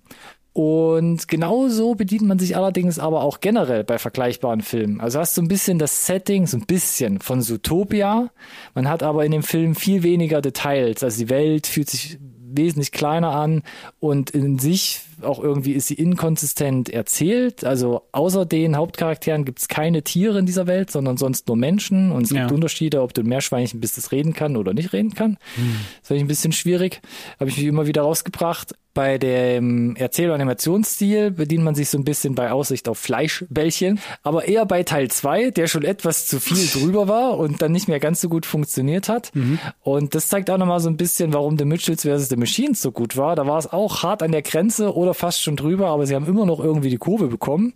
[0.56, 5.02] Und genauso bedient man sich allerdings aber auch generell bei vergleichbaren Filmen.
[5.02, 8.30] Also hast du ein bisschen das Setting, so ein bisschen von Zootopia.
[8.74, 11.04] Man hat aber in dem Film viel weniger Details.
[11.04, 13.64] Also die Welt fühlt sich wesentlich kleiner an
[14.00, 17.64] und in sich auch irgendwie ist sie inkonsistent erzählt.
[17.64, 22.12] Also außer den Hauptcharakteren gibt es keine Tiere in dieser Welt, sondern sonst nur Menschen.
[22.12, 22.42] Und es ja.
[22.42, 25.38] gibt Unterschiede, ob du ein Meerschweinchen bist, das reden kann oder nicht reden kann.
[25.54, 25.76] Hm.
[26.00, 27.00] Das finde ich ein bisschen schwierig.
[27.40, 28.74] Habe ich mich immer wieder rausgebracht.
[28.96, 34.00] Bei dem Erzähl- und Animationsstil bedient man sich so ein bisschen bei Aussicht auf Fleischbällchen,
[34.22, 37.88] aber eher bei Teil 2, der schon etwas zu viel drüber war und dann nicht
[37.88, 39.34] mehr ganz so gut funktioniert hat.
[39.34, 39.58] Mhm.
[39.82, 42.30] Und das zeigt auch nochmal so ein bisschen, warum The Mitchells vs.
[42.30, 43.36] The Machines so gut war.
[43.36, 46.26] Da war es auch hart an der Grenze oder fast schon drüber, aber sie haben
[46.26, 47.74] immer noch irgendwie die Kurve bekommen.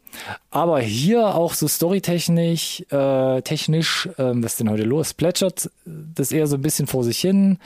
[0.50, 5.14] Aber hier auch so storytechnisch, äh, technisch, äh, was ist denn heute los?
[5.14, 7.58] Plätschert das eher so ein bisschen vor sich hin.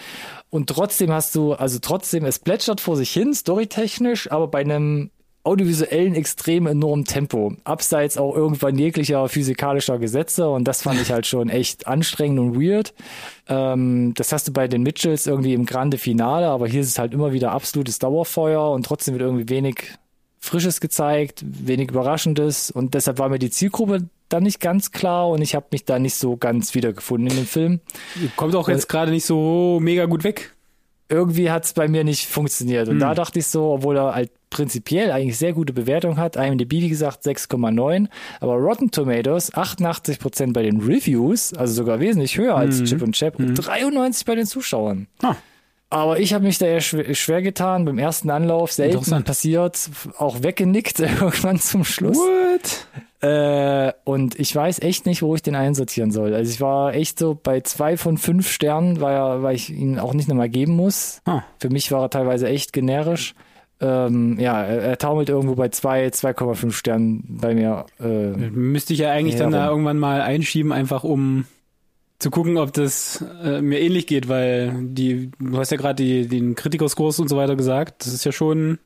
[0.50, 5.10] Und trotzdem hast du, also trotzdem, es plätschert vor sich hin, storytechnisch, aber bei einem
[5.44, 11.26] audiovisuellen extrem enormen Tempo, abseits auch irgendwann jeglicher physikalischer Gesetze und das fand ich halt
[11.26, 12.94] schon echt anstrengend und weird.
[13.48, 16.98] Ähm, das hast du bei den Mitchells irgendwie im Grande Finale, aber hier ist es
[16.98, 19.84] halt immer wieder absolutes Dauerfeuer und trotzdem wird irgendwie wenig
[20.40, 25.42] Frisches gezeigt, wenig Überraschendes und deshalb war mir die Zielgruppe dann nicht ganz klar und
[25.42, 27.80] ich habe mich da nicht so ganz wiedergefunden in dem Film.
[28.36, 30.54] Kommt auch jetzt gerade nicht so mega gut weg
[31.08, 32.88] irgendwie hat es bei mir nicht funktioniert.
[32.88, 33.00] Und hm.
[33.00, 36.88] da dachte ich so, obwohl er halt prinzipiell eigentlich sehr gute Bewertung hat, IMDb wie
[36.88, 38.06] gesagt 6,9,
[38.40, 42.84] aber Rotten Tomatoes 88% bei den Reviews, also sogar wesentlich höher als hm.
[42.84, 43.48] Chip und Chap hm.
[43.48, 45.08] und 93 bei den Zuschauern.
[45.22, 45.34] Ah.
[45.90, 50.44] Aber ich habe mich da eher schwer, schwer, getan, beim ersten Anlauf selten passiert, auch
[50.44, 52.16] weggenickt irgendwann zum Schluss.
[52.16, 52.86] What?
[53.28, 56.32] Äh, und ich weiß echt nicht, wo ich den einsortieren soll.
[56.32, 60.14] Also ich war echt so bei zwei von fünf Sternen, weil, weil ich ihn auch
[60.14, 61.22] nicht nochmal geben muss.
[61.24, 61.42] Ah.
[61.58, 63.34] Für mich war er teilweise echt generisch.
[63.84, 67.84] Ähm, ja, er, er, taumelt irgendwo bei zwei, 2,5 Sternen bei mir.
[68.00, 69.52] Äh, Müsste ich ja eigentlich herum.
[69.52, 71.44] dann da irgendwann mal einschieben, einfach um
[72.18, 76.54] zu gucken, ob das äh, mir ähnlich geht, weil die, du hast ja gerade den
[76.54, 78.78] Kritikerskurs und so weiter gesagt, das ist ja schon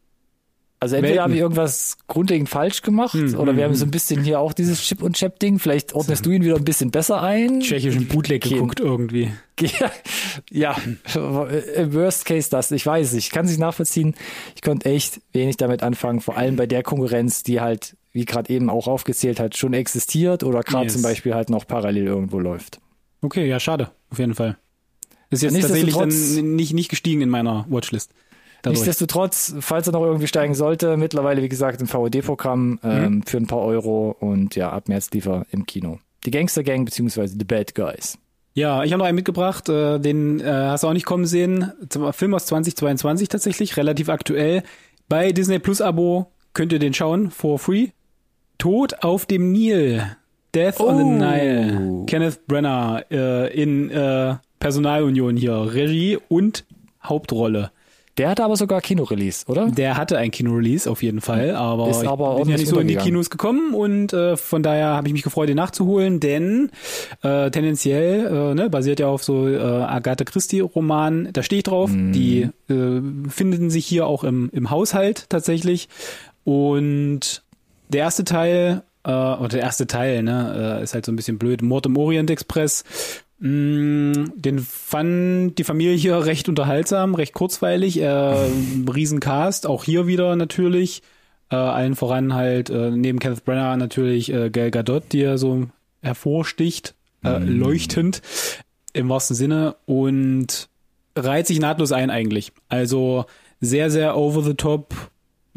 [0.81, 3.89] also entweder habe ich irgendwas grundlegend falsch gemacht hm, oder wir hm, haben so ein
[3.89, 3.91] hm.
[3.91, 5.59] bisschen hier auch dieses Chip und Chap Ding.
[5.59, 7.61] Vielleicht ordnest du ihn wieder ein bisschen besser ein.
[7.61, 9.33] Tschechischen Bootleg geguckt irgendwie.
[10.51, 10.77] ja,
[11.15, 12.71] im Worst Case das.
[12.71, 13.15] Ich weiß es.
[13.15, 14.15] Ich kann sich nachvollziehen.
[14.55, 16.21] Ich konnte echt wenig damit anfangen.
[16.21, 20.45] Vor allem bei der Konkurrenz, die halt, wie gerade eben auch aufgezählt hat, schon existiert
[20.45, 20.93] oder gerade yes.
[20.93, 22.81] zum Beispiel halt noch parallel irgendwo läuft.
[23.21, 23.91] Okay, ja, schade.
[24.11, 24.57] Auf jeden Fall.
[25.31, 28.13] Ist jetzt tatsächlich dann nicht, nicht gestiegen in meiner Watchlist.
[28.63, 28.81] Dadurch.
[28.81, 33.23] Nichtsdestotrotz, falls er noch irgendwie steigen sollte, mittlerweile, wie gesagt, im VOD-Programm ähm, mhm.
[33.23, 35.99] für ein paar Euro und ja, ab März liefer im Kino.
[36.27, 38.19] Die Gangster Gang beziehungsweise The Bad Guys.
[38.55, 41.73] Ja, ich habe noch einen mitgebracht, äh, den äh, hast du auch nicht kommen sehen.
[41.89, 44.65] Zum Film aus 2022 tatsächlich, relativ aktuell.
[45.09, 47.91] Bei Disney Plus Abo könnt ihr den schauen, for free.
[48.59, 50.03] Tod auf dem Nil.
[50.55, 50.89] Death oh.
[50.89, 51.13] on the oh.
[51.13, 52.05] Nile.
[52.07, 55.73] Kenneth Brenner äh, in äh, Personalunion hier.
[55.73, 56.65] Regie und
[57.01, 57.71] Hauptrolle.
[58.19, 59.71] Der hatte aber sogar Kinorelease, oder?
[59.71, 62.81] Der hatte ein Kinorelease auf jeden Fall, aber ist aber ich bin ja nicht so
[62.81, 66.71] in die Kinos gekommen und äh, von daher habe ich mich gefreut, den nachzuholen, denn
[67.23, 71.65] äh, tendenziell äh, ne, basiert ja auf so äh, Agatha Christie Roman, da stehe ich
[71.65, 71.91] drauf.
[71.91, 72.13] Mm.
[72.13, 73.01] Die äh,
[73.31, 75.89] finden sich hier auch im, im Haushalt tatsächlich
[76.45, 77.45] und
[77.89, 81.39] der erste Teil äh, oder der erste Teil, ne, äh, ist halt so ein bisschen
[81.39, 81.63] blöd.
[81.63, 82.85] Mord im Orient Express
[83.41, 88.07] den fand die Familie hier recht unterhaltsam, recht kurzweilig, äh,
[88.93, 91.03] Riesencast, auch hier wieder natürlich.
[91.51, 95.69] Äh, allen voran halt äh, neben Kenneth Brenner natürlich äh, Gal Gadot, die ja so
[96.03, 97.59] hervorsticht, äh, mm.
[97.59, 98.23] leuchtend
[98.93, 100.69] im wahrsten Sinne und
[101.17, 102.53] reiht sich nahtlos ein eigentlich.
[102.69, 103.25] Also
[103.61, 104.95] sehr, sehr over the top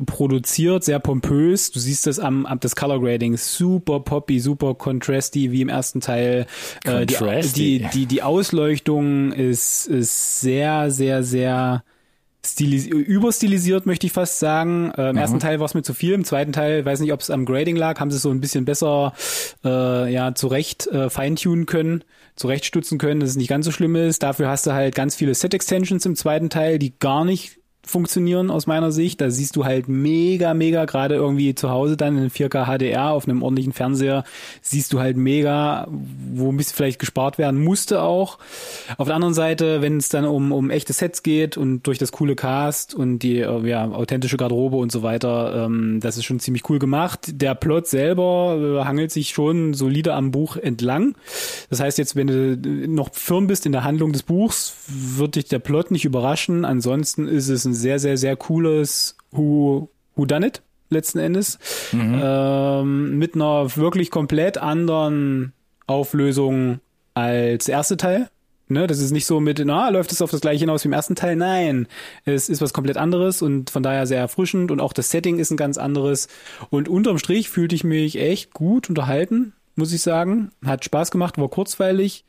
[0.06, 1.72] produziert, sehr pompös.
[1.72, 6.02] Du siehst das am, am das Color Grading super poppy, super contrasty wie im ersten
[6.02, 6.46] Teil.
[6.84, 7.16] Äh, die,
[7.54, 11.84] die, die, die Ausleuchtung ist, ist sehr, sehr, sehr
[12.46, 14.92] stilis überstilisiert, möchte ich fast sagen.
[14.98, 15.22] Äh, Im mhm.
[15.22, 17.46] ersten Teil war es mir zu viel, im zweiten Teil, weiß nicht, ob es am
[17.46, 19.14] Grading lag, haben sie es so ein bisschen besser
[19.64, 22.04] äh, ja zurecht äh, feintunen können,
[22.36, 24.24] zurechtstutzen können, dass es nicht ganz so schlimm ist.
[24.24, 28.68] Dafür hast du halt ganz viele Set-Extensions im zweiten Teil, die gar nicht funktionieren aus
[28.68, 29.22] meiner Sicht.
[29.22, 33.28] Da siehst du halt mega, mega, gerade irgendwie zu Hause dann in 4K HDR auf
[33.28, 34.24] einem ordentlichen Fernseher,
[34.62, 35.88] siehst du halt mega,
[36.34, 38.38] wo ein bisschen vielleicht gespart werden musste auch.
[38.98, 42.12] Auf der anderen Seite, wenn es dann um, um echte Sets geht und durch das
[42.12, 46.40] coole Cast und die äh, ja, authentische Garderobe und so weiter, ähm, das ist schon
[46.40, 47.32] ziemlich cool gemacht.
[47.34, 51.16] Der Plot selber äh, hangelt sich schon solide am Buch entlang.
[51.70, 55.46] Das heißt jetzt, wenn du noch firm bist in der Handlung des Buchs, wird dich
[55.46, 56.66] der Plot nicht überraschen.
[56.66, 61.58] Ansonsten ist es ein sehr, sehr, sehr cooles Who, Who Done It letzten Endes.
[61.92, 62.22] Mhm.
[62.22, 65.54] Ähm, mit einer wirklich komplett anderen
[65.88, 66.80] Auflösung
[67.14, 68.30] als erste Teil.
[68.68, 70.94] Ne, das ist nicht so mit, na, läuft es auf das gleiche hinaus wie im
[70.94, 71.36] ersten Teil.
[71.36, 71.88] Nein,
[72.24, 75.52] es ist was komplett anderes und von daher sehr erfrischend und auch das Setting ist
[75.52, 76.30] ein ganz anderes.
[76.70, 80.52] Und unterm Strich fühlte ich mich echt gut unterhalten, muss ich sagen.
[80.66, 82.24] Hat Spaß gemacht, war kurzweilig,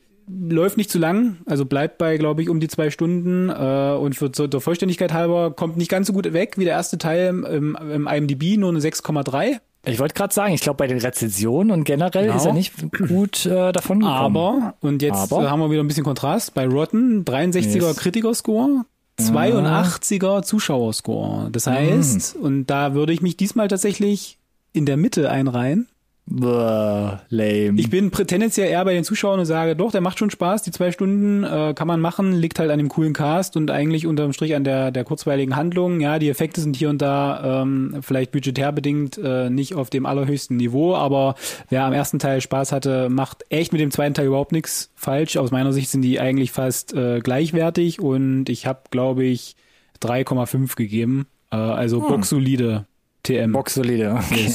[0.48, 4.14] läuft nicht zu lang, also bleibt bei, glaube ich, um die zwei Stunden äh, und
[4.14, 7.76] für der Vollständigkeit halber kommt nicht ganz so gut weg wie der erste Teil im,
[7.76, 9.58] im IMDb, nur eine 6,3.
[9.84, 12.36] Ich wollte gerade sagen, ich glaube bei den Rezensionen und generell Genau.
[12.36, 12.72] ist er nicht
[13.08, 14.36] gut äh, davon gekommen.
[14.36, 15.44] Aber, und jetzt Aber?
[15.44, 17.96] äh, haben wir wieder ein bisschen Kontrast, bei Rotten 63er Yes.
[17.96, 18.84] Kritikerscore,
[19.20, 21.48] 82er Zuschauerscore.
[21.50, 24.38] Das heißt, und da würde ich mich diesmal tatsächlich
[24.72, 25.88] in der Mitte einreihen.
[26.24, 27.80] Bäh, lame.
[27.80, 30.70] Ich bin tendenziell eher bei den Zuschauern und sage, doch, der macht schon Spaß, die
[30.70, 34.32] zwei Stunden äh, kann man machen, liegt halt an dem coolen Cast und eigentlich unterm
[34.32, 36.00] Strich an der, der kurzweiligen Handlung.
[36.00, 40.06] Ja, die Effekte sind hier und da ähm, vielleicht budgetär bedingt äh, nicht auf dem
[40.06, 41.34] allerhöchsten Niveau, aber
[41.70, 45.36] wer am ersten Teil Spaß hatte, macht echt mit dem zweiten Teil überhaupt nichts falsch.
[45.36, 49.56] Aus meiner Sicht sind die eigentlich fast äh, gleichwertig und ich habe, glaube ich,
[50.02, 51.26] 3,5 gegeben.
[51.50, 52.86] Äh, also boxsolide
[53.22, 53.52] TM.
[53.52, 54.18] Box solide.
[54.18, 54.52] Okay.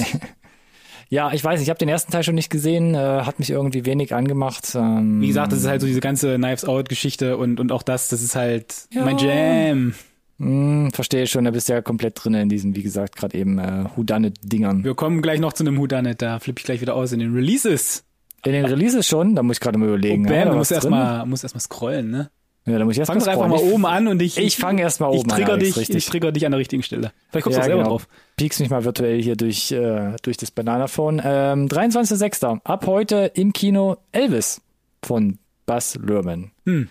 [1.10, 3.86] Ja, ich weiß, ich habe den ersten Teil schon nicht gesehen, äh, hat mich irgendwie
[3.86, 4.74] wenig angemacht.
[4.76, 7.84] Ähm, Wie gesagt, das ist halt so diese ganze Knives Out Geschichte und, und auch
[7.84, 9.06] das, das ist halt Ja.
[9.06, 9.93] mein Jam.
[10.38, 13.58] mh, verstehe schon, da bist du ja komplett drin in diesen, wie gesagt, gerade eben
[13.58, 14.84] äh, Whodunit-Dingern.
[14.84, 17.34] Wir kommen gleich noch zu einem Whodunit, da flippe ich gleich wieder aus in den
[17.34, 18.04] Releases.
[18.46, 20.24] In den Releases schon, da muss ich gerade mal Oh, überlegen.
[20.26, 20.93] bam, ja, du da musst was drin?
[20.93, 22.30] erstmal musst erst mal scrollen, ne?
[22.67, 24.58] Ja, da muss ich erst Fang doch einfach mal Ich- oben an und ich Ich
[24.58, 25.60] fange erst mal ich oben trigger an.
[25.60, 26.06] dich, Alex, ich richtig.
[26.12, 27.12] trigger dich an der richtigen Stelle.
[27.30, 27.89] Vielleicht kommst du Ja, auch selber genau.
[27.91, 28.08] drauf.
[28.36, 31.21] Piekst mich mal virtuell hier durch, äh, durch das Bananaphone.
[31.23, 32.60] Ähm, 23.06.
[32.65, 34.62] Ab heute im Kino Elvis
[35.01, 36.51] von Buzz Luhrmann.
[36.65, 36.89] Hm.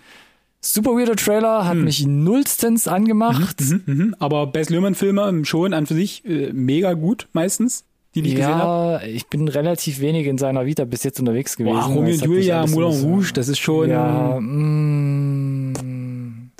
[0.59, 3.57] Super weirder Trailer, hat mich nullstens angemacht.
[3.85, 7.85] Mhm, aber Bess Luhrmann Filme schon an für sich äh, mega gut meistens,
[8.15, 8.99] die ich gesehen habe.
[9.05, 11.75] Ja, ich bin relativ wenig in seiner Vita bis jetzt unterwegs gewesen.
[11.75, 15.26] Boah, Romeo und Julia, Moulin Rouge, das ist schon, Ja, mm,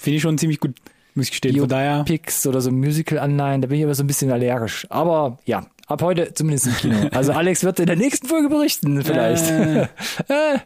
[0.07, 0.75] finde ich schon ziemlich gut,
[1.15, 1.59] muss ich gestehen.
[1.59, 4.87] Von daher, Biopics oder so Musical-Anleihen, da bin ich aber so ein bisschen allergisch.
[4.89, 6.95] Aber ja, ab heute zumindest im Kino.
[7.11, 9.49] Also Alex wird in der nächsten Folge berichten, vielleicht.
[9.51, 9.87] Äh.
[10.29, 10.59] Äh,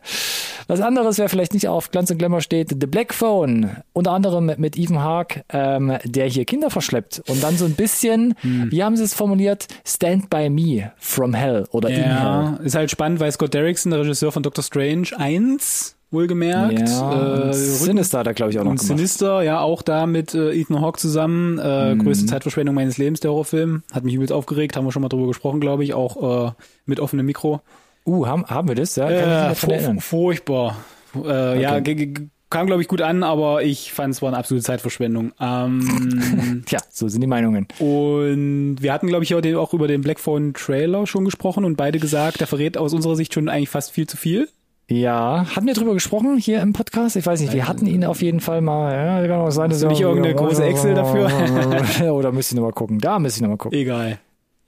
[0.67, 4.45] Was anderes, wer vielleicht nicht auf Glanz und Glamour steht, The Black Phone, unter anderem
[4.45, 8.71] mit, mit Ethan Hawke, ähm, der hier Kinder verschleppt und dann so ein bisschen, Hm.
[8.71, 12.05] wie haben sie es formuliert, Stand by Me from Hell oder in Hell.
[12.05, 17.49] ja, ist halt spannend, weil Scott Derrickson, der Regisseur von Doctor Strange 1, wohlgemerkt, Ja,
[17.49, 18.97] äh, Sinister er, glaube ich, auch noch Und gemacht.
[18.97, 21.57] Sinister, ja, auch da mit äh, Ethan Hawke zusammen.
[21.59, 22.03] Äh, Mhm.
[22.03, 23.83] Größte Zeitverschwendung meines Lebens, der Horrorfilm.
[23.93, 26.51] Hat mich übelst aufgeregt, haben wir schon mal drüber gesprochen, glaube ich, auch äh,
[26.85, 27.61] mit offenem Mikro.
[28.05, 28.95] Uh, haben, haben wir das?
[28.95, 29.99] Ja, Äh, nicht fu daran erinnern.
[30.01, 30.77] furchtbar.
[31.23, 34.37] Äh, Ja, ge- ge- kam, glaube ich, gut an, aber ich fand es war eine
[34.37, 35.31] absolute Zeitverschwendung.
[35.39, 37.67] Ähm, Tja, so sind die Meinungen.
[37.79, 41.77] und wir hatten, glaube ich, heute auch über den Black Phone Trailer schon gesprochen und
[41.77, 44.49] beide gesagt, der verrät aus unserer Sicht schon eigentlich fast viel zu viel.
[44.91, 47.15] Ja, hatten wir drüber gesprochen hier im Podcast?
[47.15, 48.93] Ich weiß nicht, wir hatten ihn auf jeden Fall mal.
[48.93, 51.31] Ja, kann auch sein, dass nicht irgendeine große Excel dafür?
[52.13, 52.99] Oder müsste ich nochmal gucken.
[52.99, 53.79] Da müsste ich nochmal gucken.
[53.79, 54.19] Egal.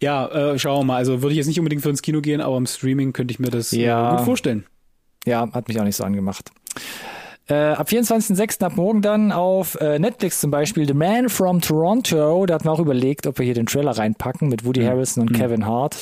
[0.02, 0.96] Ja, äh, schauen wir mal.
[0.96, 3.40] Also würde ich jetzt nicht unbedingt für ins Kino gehen, aber im Streaming könnte ich
[3.40, 4.14] mir das Ja.
[4.14, 4.66] äh, gut vorstellen.
[5.26, 6.52] Ja, hat mich auch nicht so angemacht.
[7.50, 8.64] Äh, ab 24.06.
[8.64, 12.46] ab morgen dann auf äh, Netflix zum Beispiel The Man from Toronto.
[12.46, 15.34] Da hatten wir auch überlegt, ob wir hier den Trailer reinpacken mit Woody Harrison und
[15.34, 15.98] Kevin Hart.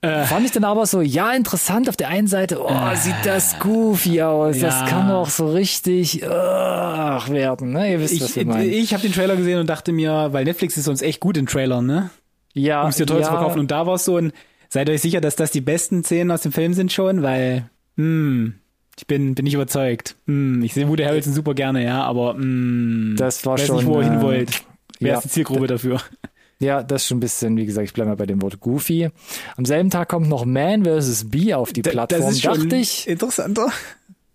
[0.00, 0.24] Äh.
[0.24, 4.22] Fand ich dann aber so, ja, interessant auf der einen Seite, oh, sieht das goofy
[4.22, 4.58] aus.
[4.58, 4.86] Das Ja.
[4.86, 6.30] kann doch so richtig ugh,
[7.28, 7.92] werden, ne?
[7.92, 8.72] Ihr wisst, was Ich, wir meinen.
[8.72, 11.44] ich habe den Trailer gesehen und dachte mir, weil Netflix ist sonst echt gut in
[11.46, 12.08] Trailern, ne?
[12.54, 13.60] ja, Um es dir teuer ja, zu verkaufen.
[13.60, 14.32] Und da war es so ein,
[14.70, 18.54] seid euch sicher, dass das die besten Szenen aus dem Film sind schon, weil, hm,
[19.00, 20.14] ich bin, bin nicht überzeugt.
[20.26, 23.86] Hm, ich sehe Woody Harrelson super gerne, ja, aber hm, Das war weiß schon, nicht,
[23.86, 24.62] wo ihr hin äh, wollt.
[24.98, 25.16] Wer ja.
[25.16, 26.00] ist die Zielgruppe dafür?
[26.58, 29.08] Ja, das ist schon ein bisschen, wie gesagt, ich bleibe mal bei dem Wort Goofy.
[29.56, 31.30] Am selben Tag kommt noch Man vs.
[31.30, 32.20] Bee auf die Plattform.
[32.20, 33.68] das ist schon dachte ich, interessanter.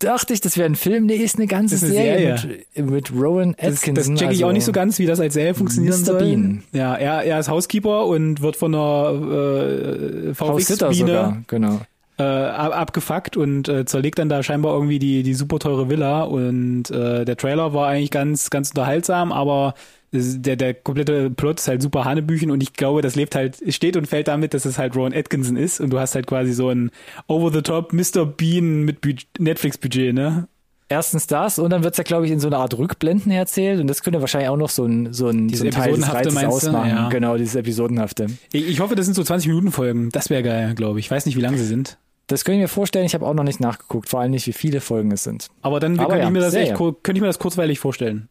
[0.00, 1.06] dachte ich, das wäre ein Film.
[1.06, 2.64] Nee, ist eine ganze Das ist eine Serie, Serie.
[2.74, 3.94] Mit, mit Rowan Das, Atkinson.
[3.94, 6.04] das check ich also, auch nicht so ganz, wie das als Serie funktionieren Mr.
[6.04, 6.18] soll.
[6.18, 6.64] Bean.
[6.72, 11.80] Ja, er, er ist Housekeeper und wird von einer äh, sogar, genau.
[12.18, 16.22] Äh, ab- abgefuckt und äh, zerlegt dann da scheinbar irgendwie die, die super teure Villa.
[16.22, 19.74] Und äh, der Trailer war eigentlich ganz, ganz unterhaltsam, aber
[20.12, 23.96] der, der komplette Plot ist halt super Hanebüchen und ich glaube, das lebt halt, steht
[23.98, 26.70] und fällt damit, dass es halt Rowan Atkinson ist und du hast halt quasi so
[26.70, 26.90] ein
[27.26, 28.24] over-the-top Mr.
[28.24, 30.48] Bean mit Bud- Netflix-Budget, ne?
[30.88, 33.88] Erstens das und dann wird's ja, glaube ich, in so einer Art Rückblenden erzählt und
[33.88, 36.44] das könnte wahrscheinlich auch noch so ein, so ein, Dieses so ein Teil des Reizes
[36.44, 36.88] ausmachen.
[36.90, 37.08] Ja.
[37.08, 38.26] Genau, dieses Episodenhafte.
[38.52, 40.10] Ich, ich hoffe, das sind so 20 Minuten Folgen.
[40.12, 41.06] Das wäre geil, glaube ich.
[41.06, 41.98] Ich weiß nicht, wie lang sie sind.
[42.26, 44.52] Das könnte ich mir vorstellen, ich habe auch noch nicht nachgeguckt, vor allem nicht, wie
[44.52, 45.48] viele Folgen es sind.
[45.62, 48.28] Aber dann Aber könnte ja, ich mir das echt, könnte ich mir das kurzweilig vorstellen.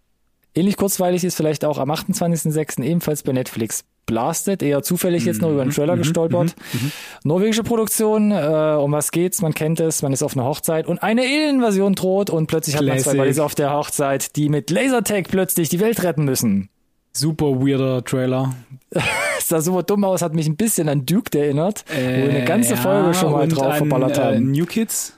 [0.53, 2.81] Ähnlich kurzweilig ist vielleicht auch am 28.06.
[2.83, 6.55] ebenfalls bei Netflix Blasted, eher zufällig jetzt noch über den Trailer gestolpert.
[7.23, 9.41] Norwegische Produktion, äh, um was geht's?
[9.41, 12.83] Man kennt es, man ist auf einer Hochzeit und eine Alien-Invasion droht und plötzlich hat
[12.83, 13.19] man zwei Classic.
[13.19, 16.69] Buddies auf der Hochzeit, die mit Lasertag plötzlich die Welt retten müssen.
[17.15, 18.53] Super weirder Trailer.
[19.41, 22.73] Sah super dumm aus, hat mich ein bisschen an Duke erinnert, wo wir eine ganze
[22.73, 24.51] Äh, Folge schon mal drauf an, verballert äh, haben.
[24.51, 25.13] New Kids?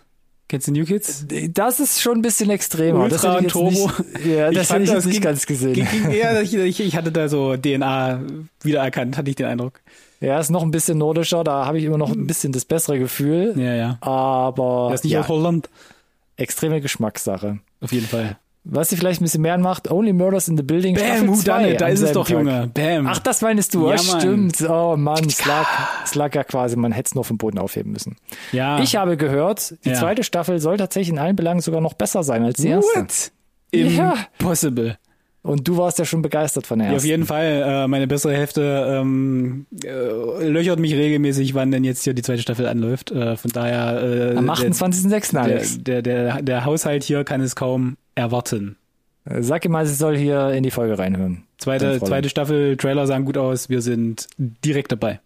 [0.50, 1.26] Kennst du New Kids?
[1.54, 3.10] Das ist schon ein bisschen extremer.
[3.10, 3.92] das Ultra ich und Turbo.
[4.14, 5.74] Nicht, ja, das hätte ich jetzt nicht ging, ganz gesehen.
[5.74, 8.22] Ging, ging eher, ich, ich, ich hatte da so DNA
[8.62, 9.82] wiedererkannt, hatte ich den Eindruck.
[10.22, 12.98] Ja, ist noch ein bisschen nordischer, da habe ich immer noch ein bisschen das bessere
[13.00, 13.54] Gefühl.
[13.58, 13.98] Ja, ja.
[14.02, 15.70] Aber Das ist nicht ja, aus Holland.
[16.38, 17.60] extreme Geschmackssache.
[17.82, 18.38] Auf jeden Fall.
[18.70, 20.96] Was sie vielleicht ein bisschen mehr anmacht, Only Murders in the Building.
[20.96, 21.80] Bam, who 2 done it?
[21.82, 22.38] Da ist es doch, Tag.
[22.38, 22.70] Junge.
[22.74, 23.08] Bam.
[23.08, 23.88] Ach, das meinst du?
[23.90, 24.20] Ja, Ja, Mann.
[24.22, 24.70] stimmt.
[24.70, 25.68] Oh Mann, es lag,
[26.04, 28.18] es lag ja quasi, man hätte es nur vom Boden aufheben müssen.
[28.52, 28.80] ja.
[28.80, 29.96] Ich habe gehört, die Ja.
[29.96, 33.00] zweite Staffel soll tatsächlich in allen Belangen sogar noch besser sein als die erste.
[33.00, 33.32] What?
[33.74, 34.16] Ja.
[34.40, 34.98] Impossible.
[35.44, 37.08] Und du warst ja schon begeistert von der Ja, auf ersten.
[37.10, 37.64] jeden Fall.
[37.66, 42.42] Äh, meine bessere Hälfte ähm, äh, löchert mich regelmäßig, wann denn jetzt hier die zweite
[42.42, 43.12] Staffel anläuft.
[43.12, 45.38] Äh, von daher äh, Am der, 28.06.
[45.38, 45.82] Alex.
[45.84, 48.78] der, der, der, der Haushalt hier kann es kaum erwarten.
[49.26, 51.44] Sag ihr mal, sie soll hier in die Folge reinhören.
[51.58, 55.20] Zweite, zweite Staffel, Trailer sahen gut aus, wir sind direkt dabei.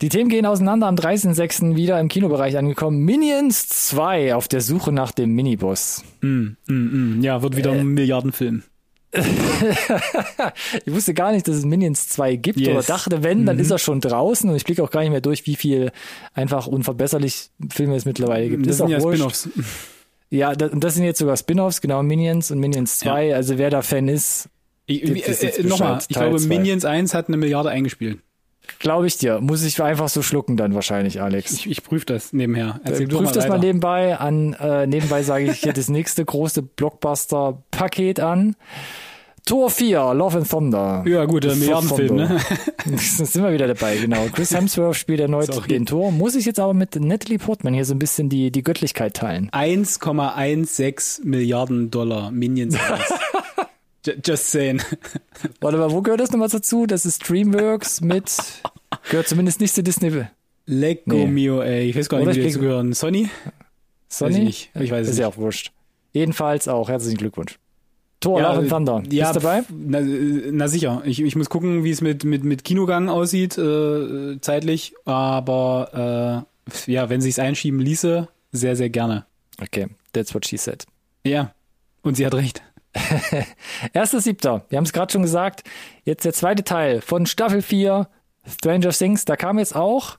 [0.00, 0.86] Die Themen gehen auseinander.
[0.86, 1.74] Am 30.06.
[1.74, 3.00] wieder im Kinobereich angekommen.
[3.00, 6.04] Minions 2 auf der Suche nach dem Miniboss.
[6.20, 7.22] Mm, mm, mm.
[7.22, 8.62] Ja, wird wieder ein Milliardenfilm.
[10.84, 12.68] Ich wusste gar nicht, dass es Minions 2 gibt Yes.
[12.68, 15.20] oder dachte, wenn, dann ist er schon draußen und ich blicke auch gar nicht mehr
[15.20, 15.90] durch, wie viel
[16.34, 18.66] einfach unverbesserlich Filme es mittlerweile gibt.
[18.66, 19.00] Das ist sind auch ja.
[19.00, 19.48] Spin-offs.
[20.30, 23.34] Ja, das, und das sind jetzt sogar Spin-offs, genau, Minions und Minions 2.
[23.34, 24.48] Also wer da Fan ist,
[24.86, 26.48] Ich, äh, äh, Nochmal, ich Teil glaube, zwei.
[26.48, 28.18] Minions 1 hat eine Milliarde eingespielt.
[28.78, 31.52] glaube ich dir, muss ich einfach so schlucken dann wahrscheinlich, Alex.
[31.52, 32.80] Ich, ich prüfe das nebenher.
[32.84, 33.66] Äh, Erzähl Prüf das mal weiter.
[33.66, 34.52] nebenbei an.
[34.54, 38.54] Äh, nebenbei sage ich hier das nächste große Blockbuster-Paket an.
[39.48, 41.04] Tor 4, Love and Thunder.
[41.06, 42.38] Ja, gut, der Milliardenfilm, ne?
[42.96, 44.26] Sind wir wieder dabei, genau.
[44.32, 45.68] Chris Hemsworth spielt erneut Sorry.
[45.68, 46.12] den Tor.
[46.12, 49.50] Muss ich jetzt aber mit Natalie Portman hier so ein bisschen die, die Göttlichkeit teilen.
[49.50, 53.02] 1,16 Milliarden Dollar Minions 1.
[54.06, 54.82] Ju- Just saying.
[55.60, 56.86] Warte mal, wo gehört das nochmal dazu?
[56.86, 58.30] Das ist DreamWorks mit,
[59.10, 60.24] gehört zumindest nicht zu Disney.
[60.66, 61.26] Lecco Nee.
[61.26, 61.88] mio, ey.
[61.88, 62.92] Ich weiß gar Oder nicht, wie ich die dazu krieg- gehören.
[62.92, 63.28] Sony?
[64.08, 64.30] Sony?
[64.30, 64.70] Weiß ich nicht.
[64.78, 65.36] Ich weiß es ist ja nicht.
[65.36, 65.72] auch wurscht.
[66.12, 67.58] Jedenfalls auch herzlichen Glückwunsch.
[68.20, 69.02] Tor, Love and äh, Thunder.
[69.10, 69.62] Ja, Bist dabei?
[69.70, 71.02] Na, äh, na sicher.
[71.04, 74.94] Ich, ich muss gucken, wie es mit, mit, mit Kinogang aussieht, äh, zeitlich.
[75.04, 76.44] Aber
[76.86, 79.24] äh, ja, wenn sich's einschieben ließe, sehr, sehr gerne.
[79.62, 80.84] Okay, that's what she said.
[81.24, 81.52] Ja.
[82.02, 82.62] Und sie hat recht.
[83.92, 85.62] Erster Siebter, wir haben es gerade schon gesagt,
[86.04, 88.08] jetzt der zweite Teil von Staffel 4,
[88.46, 90.18] Stranger Things, da kam jetzt auch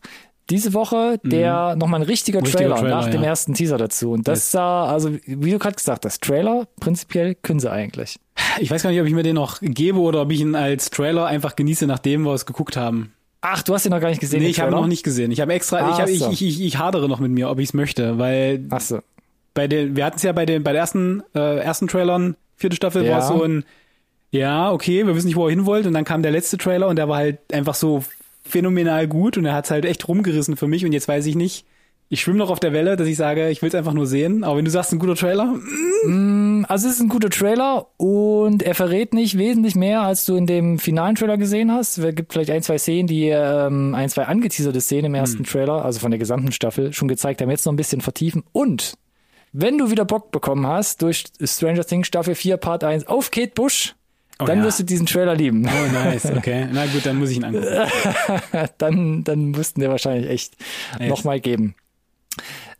[0.50, 2.46] diese Woche der nochmal ein richtiger, Mhm.
[2.46, 3.28] Richtiger Trailer, Trailer, nach dem ja.
[3.30, 4.12] ersten Teaser dazu.
[4.12, 4.52] Und das Yes.
[4.52, 8.20] sah, also wie du gerade gesagt hast, Trailer, prinzipiell können sie eigentlich.
[8.60, 10.90] Ich weiß gar nicht, ob ich mir den noch gebe oder ob ich ihn als
[10.90, 13.14] Trailer einfach genieße, nachdem wir es geguckt haben.
[13.42, 14.42] Ach, du hast ihn noch gar nicht gesehen.
[14.42, 15.32] Nee, ich habe noch nicht gesehen.
[15.32, 16.30] Ich habe extra, Ah, ich, hab, ich, so.
[16.32, 19.00] ich, ich, ich hadere noch mit mir, ob ich es möchte, weil Ach so.
[19.54, 22.76] bei den, wir hatten es ja bei den, bei den ersten, äh, ersten Trailern, vierte
[22.76, 23.12] Staffel, Ja.
[23.14, 23.64] war es so ein,
[24.32, 26.88] ja, okay, wir wissen nicht, wo er hin wollte, und dann kam der letzte Trailer
[26.88, 28.04] und der war halt einfach so
[28.50, 31.66] phänomenal gut und er hat halt echt rumgerissen für mich und jetzt weiß ich nicht,
[32.12, 34.44] ich schwimme noch auf der Welle, dass ich sage, ich will es einfach nur sehen,
[34.44, 35.56] aber wenn du sagst, ein guter Trailer,
[36.68, 40.46] Also es ist ein guter Trailer und er verrät nicht wesentlich mehr, als du in
[40.48, 41.98] dem finalen Trailer gesehen hast.
[41.98, 45.86] Es gibt vielleicht ein, zwei Szenen, die ähm, ein, zwei angeteaserte Szenen im ersten Trailer,
[45.86, 47.50] also von der gesamten Staffel, schon gezeigt haben.
[47.50, 48.44] Jetzt noch ein bisschen vertiefen.
[48.54, 48.94] Und
[49.52, 53.52] wenn du wieder Bock bekommen hast durch Stranger Things Staffel 4 Part 1 auf Kate
[53.54, 53.96] Bush,
[54.48, 54.64] dann ja.
[54.64, 55.68] wirst du diesen Trailer lieben.
[55.68, 57.68] oh nice, okay, na gut, dann muss ich ihn angucken.
[58.78, 60.56] dann, dann mussten wir wahrscheinlich echt
[61.00, 61.10] Yes.
[61.10, 61.76] nochmal geben.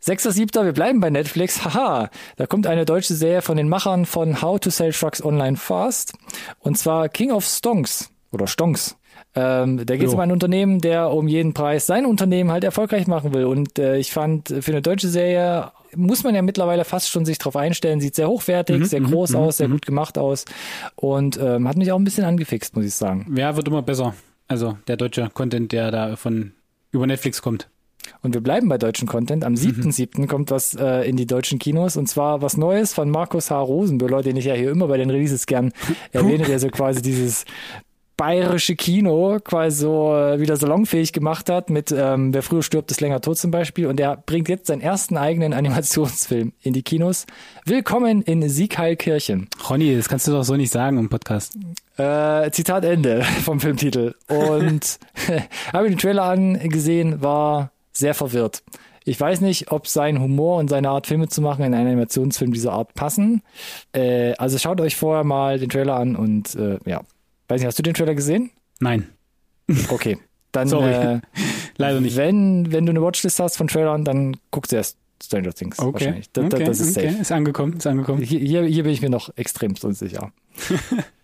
[0.02, 0.64] 6.7.
[0.64, 1.62] Wir bleiben bei Netflix.
[1.64, 5.56] Haha, da kommt eine deutsche Serie von den Machern von How to Sell Trucks Online
[5.58, 6.14] Fast.
[6.58, 8.96] Und zwar King of Stonks oder Stonks.
[9.34, 13.06] Ähm, da geht es um ein Unternehmen, der um jeden Preis sein Unternehmen halt erfolgreich
[13.06, 13.44] machen will.
[13.44, 17.38] Und äh, ich fand, für eine deutsche Serie muss man ja mittlerweile fast schon sich
[17.38, 18.00] drauf einstellen.
[18.00, 20.44] Sieht sehr hochwertig, sehr groß aus, sehr gut gemacht aus.
[20.96, 23.32] Und ähm, hat mich auch ein bisschen angefixt, muss ich sagen.
[23.36, 24.14] Ja, wird immer besser.
[24.48, 26.52] Also der deutsche Content, der da von
[26.90, 27.68] über Netflix kommt.
[28.22, 29.44] Und wir bleiben bei deutschen Content.
[29.44, 30.26] Am 7.7.
[30.26, 33.60] kommt was äh, in die deutschen Kinos und zwar was Neues von Markus H.
[33.60, 35.72] Rosenbühler, den ich ja hier immer bei den Releases gern
[36.12, 37.44] erwähne, der so quasi dieses
[38.20, 43.00] bayerische Kino quasi so äh, wieder salonfähig gemacht hat mit ähm, Wer früher stirbt, ist
[43.00, 43.86] länger tot zum Beispiel.
[43.86, 47.24] Und der bringt jetzt seinen ersten eigenen Animationsfilm in die Kinos.
[47.64, 49.48] Willkommen in Siegheilkirchen.
[49.70, 51.56] Ronny, das kannst du doch so nicht sagen im Podcast.
[51.96, 54.14] Äh, Zitat Ende vom Filmtitel.
[54.28, 54.98] Und
[55.72, 58.62] habe den Trailer angesehen, war sehr verwirrt.
[59.06, 62.52] Ich weiß nicht, ob sein Humor und seine Art, Filme zu machen, in einen Animationsfilm
[62.52, 63.40] dieser Art passen.
[63.94, 67.00] Äh, also schaut euch vorher mal den Trailer an und äh, ja.
[67.50, 68.50] Weiß nicht, hast du den Trailer gesehen?
[68.78, 69.08] Nein.
[69.88, 70.18] Okay.
[70.52, 70.92] Dann, Sorry.
[70.92, 71.20] Äh,
[71.76, 72.16] Leider nicht.
[72.16, 75.92] wenn, wenn du eine Watchlist hast von Trailern, dann guckst du erst Stranger Things Okay.
[75.92, 76.30] wahrscheinlich.
[76.32, 76.64] Das, okay.
[76.64, 77.08] das ist safe.
[77.08, 77.20] okay.
[77.20, 78.22] Ist angekommen, ist angekommen.
[78.22, 80.32] Hier, hier, hier bin ich mir noch extrem unsicher.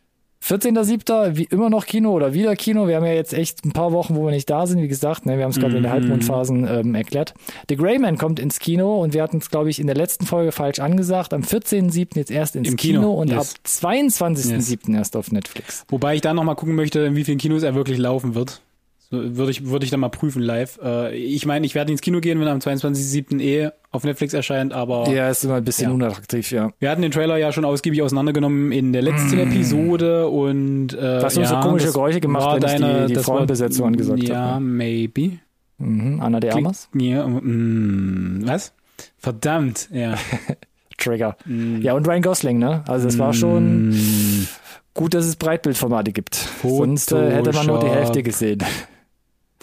[0.47, 1.37] 14.07.
[1.37, 2.87] wie immer noch Kino oder wieder Kino.
[2.87, 4.81] Wir haben ja jetzt echt ein paar Wochen, wo wir nicht da sind.
[4.81, 5.97] Wie gesagt, ne, wir haben es gerade in der Mhm.
[5.97, 7.35] Halbmondphasen ähm, erklärt.
[7.69, 10.53] The Greyman kommt ins Kino und wir hatten es, glaube ich, in der letzten Folge
[10.53, 11.35] falsch angesagt.
[11.35, 12.17] Am 14.07.
[12.17, 13.55] jetzt erst ins Im Kino, Kino, und yes.
[13.57, 14.95] ab 22.07.
[14.97, 15.85] erst auf Netflix.
[15.89, 18.61] Wobei ich da noch mal gucken möchte, in wie vielen Kinos er wirklich laufen wird.
[19.09, 20.81] So, würde ich, würde ich dann mal prüfen live.
[20.83, 23.41] Äh, ich meine, ich werde ins Kino gehen, wenn er am 22.07.
[23.41, 25.95] eh auf Netflix erscheint, aber Ja, ist immer ein bisschen Ja.
[25.95, 26.71] unattraktiv, ja.
[26.81, 31.23] wir hatten den Trailer ja schon ausgiebig auseinandergenommen in der letzten Episode und äh, Da
[31.25, 33.37] hast du ja, so komische das Geräusche gemacht, wenn ich die- deine- die das war-
[33.37, 34.61] Frauenbesetzung angesagt Ja, habe.
[34.65, 35.39] maybe.
[35.79, 36.21] Mhm.
[36.21, 36.89] Anna de Armas?
[36.95, 38.73] Ja, mm, was?
[39.19, 40.15] Verdammt, ja.
[40.99, 41.37] Trigger.
[41.45, 41.81] Mm.
[41.83, 42.83] Ja, und Ryan Gosling, ne?
[42.89, 44.49] Also es war schon Mm.
[44.95, 46.35] gut, dass es Breitbildformate gibt.
[46.63, 47.95] Sonst äh, hätte man nur die Photoshop.
[47.95, 48.59] Hälfte gesehen.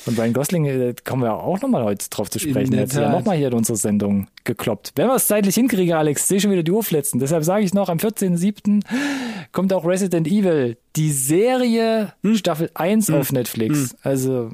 [0.05, 2.73] Und Ryan Gosling, äh, kommen wir auch nochmal heute drauf zu sprechen.
[2.73, 4.91] Er sich ja nochmal hier in unsere Sendung gekloppt.
[4.95, 7.19] Wenn wir es zeitlich hinkriegen, Alex, sehe schon wieder die Uhr flitzen.
[7.19, 8.81] Deshalb sage ich noch, am 14.07.
[9.53, 12.35] kommt auch Resident Evil, die Serie Hm.
[12.35, 13.95] Staffel 1 auf Netflix.
[14.03, 14.51] Also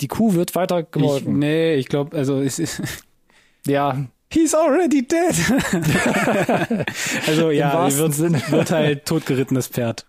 [0.00, 1.38] die Kuh wird weiter Ich, gemolken.
[1.38, 2.82] nee, ich glaube, also es ist.
[3.66, 5.34] Ja, He's already dead.
[7.26, 8.18] also ja, wird,
[8.50, 10.06] wird halt totgerittenes Pferd.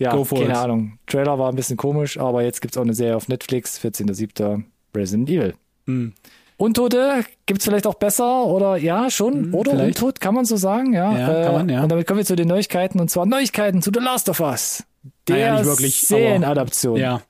[0.00, 0.56] Ja, Go for keine it.
[0.56, 0.98] Ahnung.
[1.06, 4.64] Trailer war ein bisschen komisch, aber jetzt gibt's auch eine Serie auf Netflix, 14.07.
[4.96, 5.54] Resident Evil.
[5.86, 6.12] Hm.
[6.56, 9.54] Untote gibt's vielleicht auch besser oder ja, schon.
[9.54, 10.02] oder Hm, vielleicht.
[10.02, 11.14] Untot, kann man so sagen, ja.
[11.14, 11.82] Äh, Ja, kann man, ja.
[11.82, 14.84] Und damit kommen wir zu den Neuigkeiten und zwar Neuigkeiten zu The Last of Us.
[15.28, 16.96] Der Naja, nicht wirklich, Serienadaption.
[16.98, 17.22] Ja,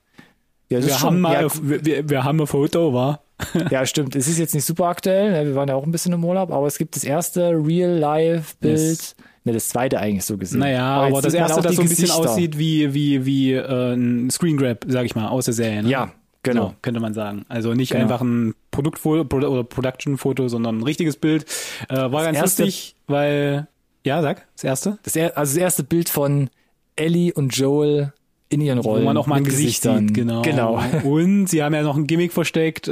[0.69, 3.21] ja, wir haben, mal, ja, wir, wir, wir haben ein Foto, war.
[3.69, 4.15] ja, stimmt.
[4.15, 5.31] Es ist jetzt nicht super aktuell.
[5.31, 8.77] ne, Wir waren ja auch ein bisschen im Urlaub, aber es gibt das erste Real-Life-Bild.
[8.79, 9.15] Yes.
[9.43, 10.59] Ne, das zweite eigentlich so gesehen.
[10.59, 14.29] Naja, aber, jetzt das erste, das so ein bisschen aussieht wie, wie, wie äh, ein
[14.29, 15.81] Screen Grab, sag ich mal, aus der Serie.
[15.81, 15.89] Ne?
[15.89, 16.11] Ja,
[16.43, 16.67] genau.
[16.69, 17.45] So, könnte man sagen.
[17.49, 18.03] Also nicht Genau.
[18.03, 21.45] einfach ein Produktfoto Pro- oder Production-Foto, sondern ein richtiges Bild.
[21.89, 23.67] Äh, war ganz erste- lustig, weil,
[24.03, 24.99] ja, sag, das erste.
[25.01, 26.49] Das, er, also das erste Bild von
[26.95, 28.13] Ellie und Joel
[28.49, 29.01] in ihren Rollen.
[29.01, 30.41] Wo man auch mal ein Gesicht sieht, genau.
[30.43, 30.79] Genau.
[31.03, 32.91] Und sie haben ja noch ein Gimmick versteckt, äh,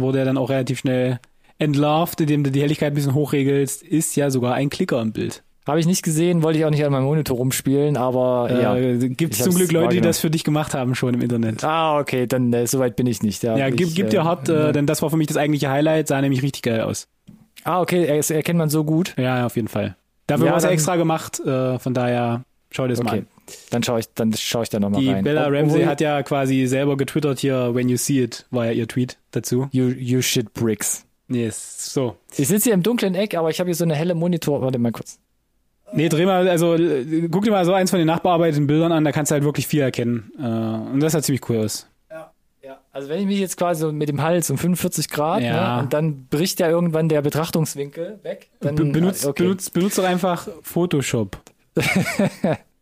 [0.00, 1.18] wo der dann auch relativ schnell
[1.58, 5.42] entlarvt, indem du die Helligkeit ein bisschen hochregelst, ist ja sogar ein Klicker im Bild.
[5.68, 8.74] Habe ich nicht gesehen, wollte ich auch nicht an meinem Monitor rumspielen, aber ja.
[8.74, 11.20] Äh, Gibt Ich es zum Glück Leute, die das für dich gemacht haben schon im
[11.20, 11.62] Internet.
[11.62, 13.42] Ah, okay, dann äh, soweit bin ich nicht.
[13.42, 15.68] Ja, gib, ich, gib dir äh, hart, äh, denn das war für mich das eigentliche
[15.70, 17.06] Highlight, sah nämlich richtig geil aus.
[17.64, 19.12] Ah, okay, er- erkennt man so gut.
[19.18, 19.94] Ja, ja, auf jeden Fall.
[20.26, 23.26] Dafür Ja, war es extra gemacht, äh, von daher schau dir das mal Okay, an.
[23.70, 25.22] dann schaue ich, dann schaue ich da nochmal Die rein.
[25.24, 28.72] Bella Ob- Ramsey hat ja quasi selber getwittert hier, when you see it, war ja
[28.72, 29.68] ihr Tweet dazu.
[29.72, 31.04] You, you shit bricks.
[31.28, 32.16] Yes, so.
[32.38, 34.62] Ich sitze hier im dunklen Eck, aber ich habe hier so eine helle Monitor.
[34.62, 35.18] Warte mal kurz.
[35.92, 36.76] Nee, dreh mal, also
[37.30, 39.66] guck dir mal so eins von den nachbearbeiteten Bildern an, da kannst du halt wirklich
[39.66, 40.30] viel erkennen.
[40.38, 40.42] Äh,
[40.92, 41.86] und das sah ziemlich cool aus.
[42.10, 42.30] Ja,
[42.62, 42.78] ja.
[42.92, 45.76] Also wenn ich mich jetzt quasi so mit dem Hals um 45 Grad Ja.
[45.76, 48.48] ne, und dann bricht ja irgendwann der Betrachtungswinkel weg.
[48.60, 49.44] Dann, Be benutzt, okay.
[49.44, 51.38] benutzt, benutzt doch einfach Photoshop.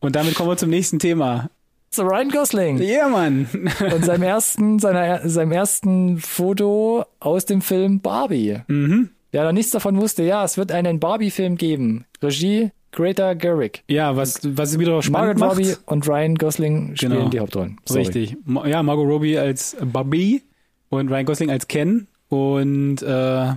[0.01, 1.51] und damit kommen wir zum nächsten Thema.
[1.91, 2.79] So Ryan Gosling.
[2.79, 3.47] Ja, yeah, Mann.
[3.95, 8.59] und seinem ersten, seiner, seinem ersten Foto aus dem Film Barbie.
[8.67, 9.11] mhm.
[9.33, 10.23] Der noch nichts davon wusste.
[10.23, 12.07] Ja, es wird einen Barbie-Film geben.
[12.23, 13.85] Regie Greta Gerwig.
[13.89, 15.59] Ja, was, was wieder spannend Margaret.
[15.69, 17.29] Robbie und Ryan Gosling spielen Genau.
[17.29, 17.79] die Hauptrollen.
[17.85, 18.01] Sorry.
[18.01, 18.37] Richtig.
[18.65, 20.43] Ja, Margot Robbie als Barbie
[20.89, 22.09] und Ryan Gosling als Ken.
[22.29, 23.55] Und äh,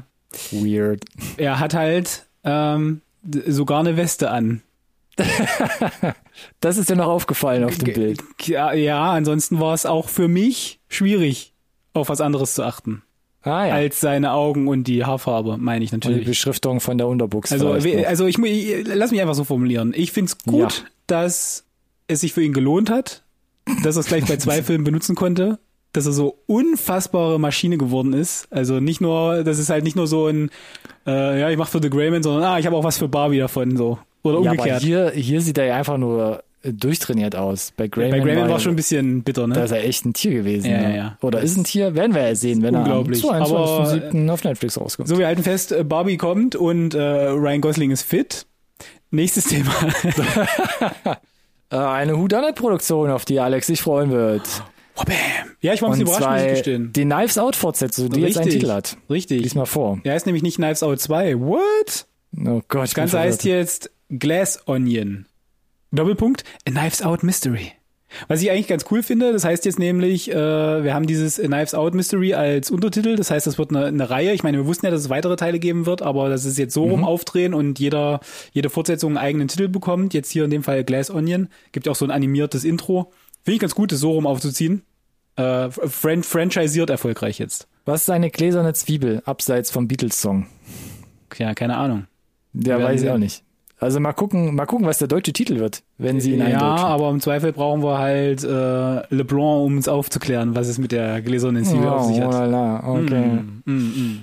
[0.52, 1.04] Weird.
[1.38, 3.02] er hat halt ähm,
[3.48, 4.62] sogar eine Weste an.
[6.62, 8.22] Das ist dir noch aufgefallen auf dem Bild.
[8.44, 11.54] Ja, ja, ansonsten war es auch für mich schwierig,
[11.94, 13.02] auf was anderes zu achten.
[13.42, 13.74] Ah ja.
[13.74, 16.28] Als seine Augen und die Haarfarbe, meine ich und die natürlich.
[16.28, 17.52] Beschriftung von der Unterbuchs.
[17.54, 19.94] Also, also ich, ich lass mich einfach so formulieren.
[19.96, 20.90] Ich find's gut, Ja.
[21.08, 21.64] dass
[22.08, 23.24] es sich für ihn gelohnt hat,
[23.84, 25.58] dass er es gleich bei zwei Filmen benutzen konnte,
[25.94, 28.48] dass er so unfassbare Maschine geworden ist.
[28.52, 30.50] Also nicht nur, das ist halt nicht nur so ein,
[31.08, 33.40] äh, ja, ich mache für The Greyman, sondern ah, ich habe auch was für Barbie
[33.40, 34.00] davon, so.
[34.22, 34.82] Oder ja, aber umgekehrt.
[34.82, 37.72] hier, hier sieht er ja einfach nur durchtrainiert aus.
[37.78, 39.64] Bei Greyman, bei Greyman war er- schon ein bisschen bitter, Da ne?
[39.64, 40.70] ist er echt ein Tier gewesen.
[40.70, 40.84] Ja, ne?
[40.90, 41.18] ja, ja.
[41.22, 43.24] Oder ist ein Tier, werden wir ja sehen, wenn Unglaublich.
[43.24, 44.30] er am Aber, 22.07.
[44.30, 45.08] auf Netflix rauskommt.
[45.10, 48.46] So, wir halten fest, äh, Barbie kommt und äh, Ryan Gosling ist fit.
[49.12, 49.72] Nächstes Thema.
[51.72, 54.42] Äh, eine Whodunit-Produktion, auf die Alex sich freuen wird.
[54.98, 55.16] oh, bam.
[55.62, 56.92] Ja, ich war ein bisschen überrascht, muss ich gestehen.
[56.94, 58.62] die Knives Out-Fortsetzung, die jetzt einen Richtig.
[58.62, 58.98] Titel hat.
[59.08, 59.42] Richtig.
[59.44, 60.00] Lies mal vor.
[60.04, 61.40] Der heißt nämlich nicht Knives Out 2.
[61.40, 62.08] What?
[62.44, 65.28] Oh Gott, Das Ganze heißt jetzt Glass Onion.
[65.92, 67.72] Doppelpunkt, A Knives Out Mystery.
[68.28, 70.36] Was ich eigentlich ganz cool finde, das heißt jetzt nämlich, äh,
[70.84, 74.10] wir haben dieses A Knives Out Mystery als Untertitel, das heißt, das wird eine, eine
[74.10, 74.34] Reihe.
[74.34, 76.74] Ich meine, wir wussten ja, dass es weitere Teile geben wird, aber dass es jetzt
[76.74, 78.20] so rum aufdrehen und jeder,
[78.52, 80.14] jede Fortsetzung einen eigenen Titel bekommt.
[80.14, 81.50] Jetzt hier in dem Fall Glass Onion.
[81.72, 83.12] Gibt ja auch so ein animiertes Intro.
[83.44, 84.84] Finde ich ganz gut, das so rum aufzuziehen.
[85.36, 87.68] Äh, fran franchiseiert erfolgreich jetzt.
[87.86, 90.48] Was ist eine gläserne Zwiebel abseits vom Beatles-Song?
[91.38, 92.08] Ja, keine Ahnung.
[92.54, 93.44] Der Werden weiß ich auch nicht.
[93.80, 96.86] Also mal gucken, mal gucken, was der deutsche Titel wird, wenn sie ihn Ja, eindeutschen.
[96.88, 101.22] aber im Zweifel brauchen wir halt äh, LeBlanc, um uns aufzuklären, was es mit der
[101.22, 102.32] gläsernen Zwiebel auf sich oh, hat.
[102.34, 103.26] la, la, okay.
[103.26, 104.18] Mm, mm, mm.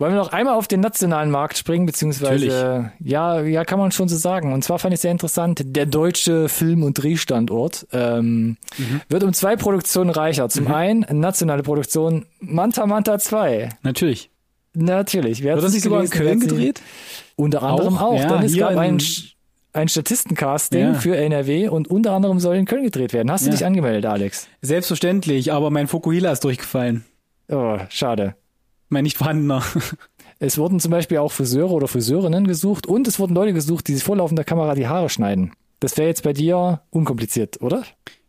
[0.00, 2.92] Wollen wir noch einmal auf den nationalen Markt springen, beziehungsweise Natürlich.
[3.12, 4.52] ja, ja, kann man schon so sagen.
[4.52, 9.00] Und zwar fand ich sehr interessant, der deutsche Film- und Drehstandort ähm, Mhm.
[9.08, 10.48] wird um zwei Produktionen reicher.
[10.50, 13.70] Zum einen nationale Produktion Manta Manta 2.
[13.82, 14.30] Natürlich.
[14.80, 15.42] Natürlich.
[15.42, 16.10] Wer Wird das nicht sogar in?
[16.10, 16.80] Köln gedreht?
[17.36, 18.12] Unter anderem Auch?
[18.12, 19.00] auch, Ja, denn es gab in-
[19.72, 20.94] ein, Statistencasting Ja.
[20.94, 23.30] für NRW und unter anderem soll in Köln gedreht werden.
[23.30, 23.56] Hast du Ja.
[23.56, 24.48] dich angemeldet, Alex?
[24.62, 27.04] Selbstverständlich, aber mein Fokuhila ist durchgefallen.
[27.48, 28.34] Oh, schade.
[28.88, 29.62] Mein nicht vorhandener.
[30.40, 33.94] Es wurden zum Beispiel auch Friseure oder Friseurinnen gesucht und es wurden Leute gesucht, die
[33.94, 35.52] sich vor laufender Kamera die Haare schneiden.
[35.80, 37.82] Das wäre jetzt bei dir unkompliziert, oder?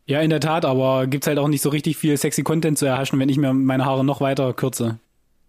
[0.08, 2.88] Ja, in der Tat, aber gibt's halt auch nicht so richtig viel sexy Content zu
[2.88, 4.98] erhaschen, wenn ich mir meine Haare noch weiter kürze.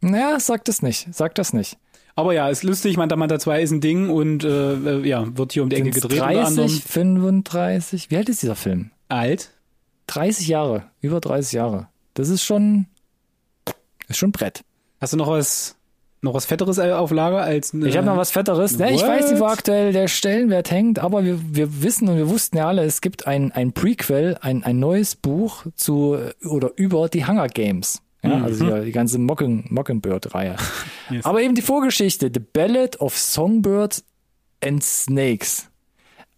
[0.01, 1.09] Naja, sag das nicht.
[1.13, 1.79] Sag das nicht.
[2.17, 5.53] Aber ja, ist lustig, Manta Manta 2 ist ein Ding und äh, äh, ja, wird
[5.53, 6.69] hier um die Ecke gedreht unter anderem.
[6.69, 8.11] 30, 35.
[8.11, 8.91] Wie alt ist dieser Film?
[9.09, 9.51] Alt.
[10.09, 10.85] 30 Jahre.
[11.01, 11.89] Über 30 Jahre.
[12.15, 12.87] Das ist schon,
[14.09, 14.65] ist schon Brett.
[15.01, 15.77] Hast du noch was
[16.23, 18.79] noch was Fetteres auf Lager als Ich habe noch was Fetteres.
[18.79, 22.29] Ne, ich weiß nicht, wo aktuell der Stellenwert hängt, aber wir, wir wissen und wir
[22.29, 27.09] wussten ja alle, es gibt ein, ein Prequel, ein, ein neues Buch zu oder über
[27.09, 28.03] die Hunger Games.
[28.23, 28.45] Ja, Mhm.
[28.45, 30.57] also die, die ganze Mocken, Mockingbird-Reihe.
[31.11, 31.25] Yes.
[31.25, 34.03] Aber eben die Vorgeschichte, The Ballad of Songbird
[34.63, 35.67] and Snakes.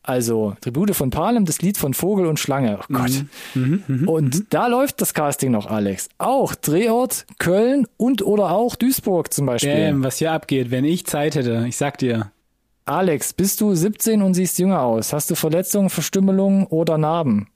[0.05, 2.79] Also Tribute von Palem, das Lied von Vogel und Schlange.
[2.83, 3.25] Oh Gott.
[3.55, 6.09] Mhm, und da läuft das Casting noch, Alex.
[6.19, 9.75] Auch Drehort Köln und oder auch Duisburg zum Beispiel.
[9.77, 12.33] Damn, was hier abgeht, wenn ich Zeit hätte, ich sag dir.
[12.85, 15.13] Alex, bist du 17 und siehst jünger aus?
[15.13, 17.47] Hast du Verletzungen, Verstümmelungen oder Narben?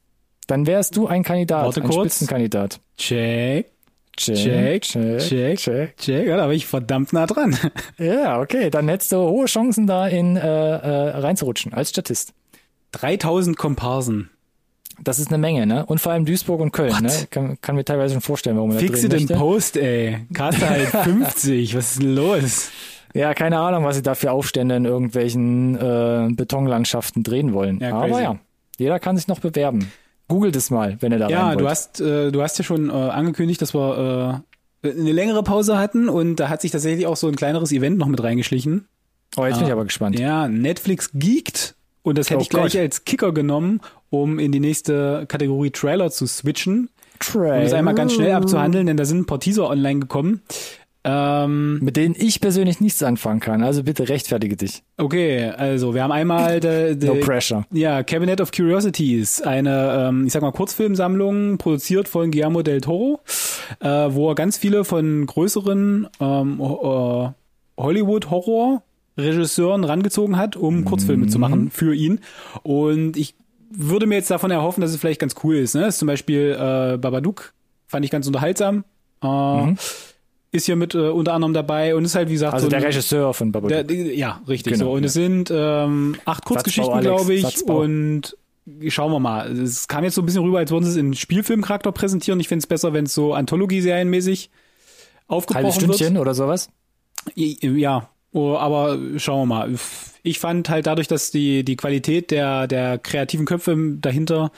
[0.46, 2.14] Dann wärst du ein Kandidat, Warte ein kurz.
[2.14, 2.78] Spitzenkandidat.
[2.96, 3.72] Check,
[4.16, 5.96] Check, check, check, check.
[5.98, 6.26] check.
[6.26, 7.56] Ja, da war ich verdammt nah dran.
[7.98, 12.32] Ja, okay, dann hättest du hohe Chancen da in äh, äh, reinzurutschen als Statist.
[12.92, 14.30] 3000 Komparsen.
[15.02, 15.84] Das ist eine Menge, ne?
[15.84, 17.02] Und vor allem Duisburg und Köln, What?
[17.02, 17.12] ne?
[17.30, 19.34] Kann, kann mir teilweise schon vorstellen, warum man da Fixe drehen den möchte.
[19.34, 20.26] Post, ey.
[20.32, 21.76] Caste halt 50.
[21.76, 22.70] Was ist denn los?
[23.12, 27.78] Ja, keine Ahnung, was sie da für Aufstände in irgendwelchen äh, Betonlandschaften drehen wollen.
[27.80, 28.22] Ja, Aber crazy.
[28.22, 28.38] ja,
[28.78, 29.90] jeder kann sich noch bewerben.
[30.28, 32.90] Googelt es mal, wenn ihr da rein Ja, du hast, äh, du hast ja schon
[32.90, 34.42] äh, angekündigt, dass wir
[34.82, 37.98] äh, eine längere Pause hatten und da hat sich tatsächlich auch so ein kleineres Event
[37.98, 38.86] noch mit reingeschlichen.
[39.36, 39.66] Oh, jetzt bin Ah.
[39.66, 40.18] ich aber gespannt.
[40.18, 42.80] Ja, Netflix geekt und das hätte Oh ich gleich Gott.
[42.80, 46.88] als Kicker genommen, um in die nächste Kategorie Trailer zu switchen.
[47.34, 50.42] Um das einmal ganz schnell abzuhandeln, denn da sind ein paar Teaser online gekommen.
[51.08, 53.62] Ähm, Mit denen ich persönlich nichts anfangen kann.
[53.62, 54.82] Also bitte rechtfertige dich.
[54.96, 57.64] okay, also wir haben einmal de, de, No pressure.
[57.70, 63.20] ja, Cabinet of Curiosities, eine, ähm, ich sag mal, Kurzfilmsammlung, produziert von Guillermo del Toro,
[63.78, 67.28] äh, wo er ganz viele von größeren ähm, äh,
[67.76, 72.18] Hollywood-Horror-Regisseuren rangezogen hat, um Kurzfilme zu machen für ihn.
[72.64, 73.36] Und ich
[73.70, 75.76] würde mir jetzt davon erhoffen, dass es vielleicht ganz cool ist.
[75.76, 75.82] Ne?
[75.82, 77.52] Das ist zum Beispiel äh, Babadook,
[77.86, 78.82] fand ich ganz unterhaltsam.
[79.22, 79.74] Äh,
[80.52, 82.78] Ist hier mit äh, unter anderem dabei und ist halt, wie gesagt, Also so der
[82.78, 83.88] ein- Regisseur von Babadook.
[83.88, 84.92] der- ja, richtig Genau, so.
[84.92, 85.06] Und ja.
[85.06, 87.42] es sind ähm, acht Kurzgeschichten, glaube ich.
[87.42, 87.80] Satzbau.
[87.80, 88.36] Und
[88.88, 89.50] schauen wir mal.
[89.60, 92.40] Es kam jetzt so ein bisschen rüber, als würden sie es in Spielfilmcharakter präsentieren.
[92.40, 94.50] Ich finde es besser, wenn es so Anthologie-Serienmäßig
[95.28, 96.20] aufgebrochen Stündchen wird.
[96.22, 96.68] oder sowas.
[97.34, 99.74] Ja, oh, aber schauen wir mal.
[100.22, 104.52] Ich fand halt dadurch, dass die, die Qualität der, der kreativen Köpfe dahinter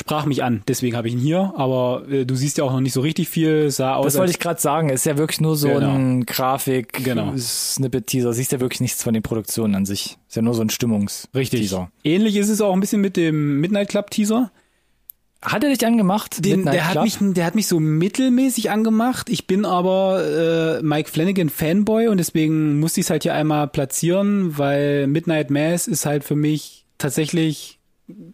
[0.00, 0.62] sprach mich an.
[0.66, 1.52] Deswegen habe ich ihn hier.
[1.56, 3.70] Aber äh, du siehst ja auch noch nicht so richtig viel.
[3.70, 4.90] Sah aus, Das wollte ich gerade sagen.
[4.90, 5.94] Ist ja wirklich nur so Genau.
[5.94, 7.32] ein Grafik, Genau.
[7.36, 10.18] Siehst ja wirklich nichts von den Produktionen an sich.
[10.28, 11.60] Ist ja nur so ein Stimmungs Richtig.
[11.60, 11.90] Teaser.
[12.02, 14.50] Ähnlich ist es auch ein bisschen mit dem Midnight Club Teaser.
[15.42, 16.44] Hat er dich angemacht?
[16.44, 17.04] Den, der, hat Club?
[17.04, 19.30] mich, der hat mich so mittelmäßig angemacht.
[19.30, 23.66] Ich bin aber äh, Mike Flanagan Fanboy und deswegen musste ich es halt hier einmal
[23.68, 27.79] platzieren, weil Midnight Mass ist halt für mich tatsächlich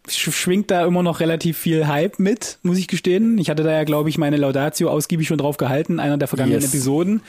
[0.09, 3.39] schwingt da immer noch relativ viel Hype mit, muss ich gestehen.
[3.39, 6.61] Ich hatte da ja, glaube ich, meine Laudatio ausgiebig schon drauf gehalten, einer der vergangenen
[6.61, 6.73] Yes.
[6.73, 7.23] Episoden.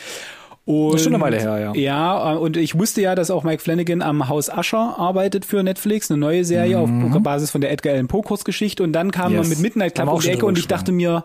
[0.65, 1.73] Und, ist schon eine Weile her, ja.
[1.75, 5.63] Ja, äh, und ich wusste ja, dass auch Mike Flanagan am Haus Usher arbeitet für
[5.63, 6.89] Netflix, eine neue Serie auf
[7.23, 8.83] Basis von der Edgar Allan Poe Kurzgeschichte.
[8.83, 9.37] Und dann kam Mhm.
[9.37, 9.47] Yes.
[9.47, 11.23] man mit Midnight Club um auch die Ecke und ich dachte mir,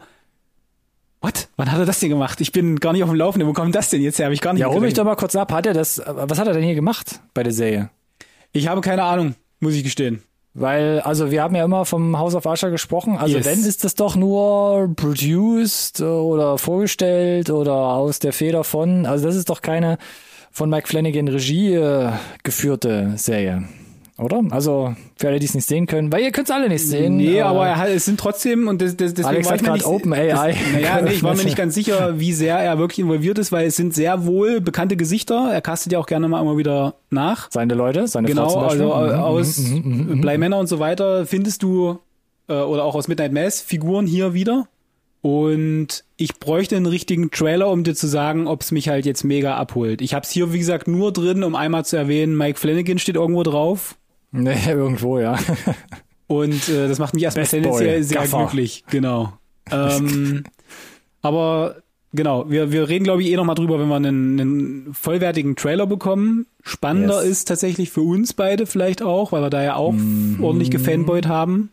[1.21, 1.49] what?
[1.57, 2.41] Wann hat er das denn gemacht?
[2.41, 3.49] Ich bin gar nicht auf dem Laufenden.
[3.49, 4.27] Wo kommt das denn jetzt her?
[4.27, 5.53] Habe ich gar nicht Ja, hol mich doch mal kurz ab.
[5.53, 7.91] Hat er das, was hat er denn hier gemacht bei der Serie?
[8.53, 10.23] Ich habe keine Ahnung, muss ich gestehen.
[10.55, 13.17] Weil, also wir haben ja immer vom House of Usher gesprochen.
[13.17, 13.47] Also Yes.
[13.47, 19.07] wenn, ist das doch nur produced oder vorgestellt oder aus der Feder von.
[19.07, 19.97] Also das ist doch keine
[20.51, 22.11] von Mike Flanagan Regie äh,
[22.43, 23.65] geführte Serie.
[24.23, 24.43] Oder?
[24.51, 27.17] Also für alle, die es nicht sehen können, weil ihr könnt es alle nicht sehen.
[27.17, 29.79] Nee, aber er hat, es sind trotzdem und das, das, deswegen Alex war ich gerade
[29.79, 30.57] nicht, Open AI.
[30.73, 33.67] Naja, nee, ich war mir nicht ganz sicher, wie sehr er wirklich involviert ist, weil
[33.67, 35.51] es sind sehr wohl bekannte Gesichter.
[35.53, 37.51] Er castet ja auch gerne mal immer wieder nach.
[37.51, 40.21] Seine Leute, seine Genau, Frau zum also äh, Mhm, aus mhm, mhm, mhm.
[40.21, 41.99] Bleimänner und so weiter findest du
[42.49, 44.67] äh, oder auch aus Midnight Mass Figuren hier wieder.
[45.21, 49.23] Und ich bräuchte einen richtigen Trailer, um dir zu sagen, ob es mich halt jetzt
[49.23, 50.03] mega abholt.
[50.03, 53.15] Ich habe es hier, wie gesagt, nur drin, um einmal zu erwähnen, Mike Flanagan steht
[53.15, 53.97] irgendwo drauf.
[54.33, 55.39] Nee, irgendwo, ja.
[56.27, 58.39] Und äh, das macht mich erstmal Best tendenziell Boy, sehr Gaffer.
[58.39, 58.85] glücklich.
[58.91, 59.33] Genau.
[59.71, 60.45] Ähm,
[61.23, 61.77] aber
[62.13, 65.87] genau, wir, wir reden, glaube ich, eh nochmal drüber, wenn wir einen, einen vollwertigen Trailer
[65.87, 66.47] bekommen.
[66.63, 67.31] Spannender Yes.
[67.31, 70.39] ist tatsächlich für uns beide vielleicht auch, weil wir da ja auch Mhm.
[70.43, 71.71] ordentlich gefanboyt haben.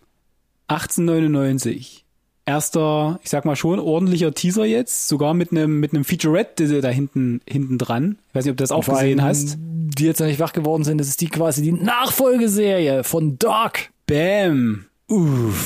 [0.67, 2.05] 1899.
[2.49, 6.89] Erster, ich sag mal schon, ordentlicher Teaser jetzt, sogar mit einem mit einem Featurette da
[6.89, 8.17] hinten hinten dran.
[8.29, 9.59] Ich weiß nicht, ob du das auch gesehen hast.
[9.59, 13.91] Die jetzt noch nicht wach geworden sind, das ist die quasi die Nachfolgeserie von Dark.
[14.07, 14.85] Bam.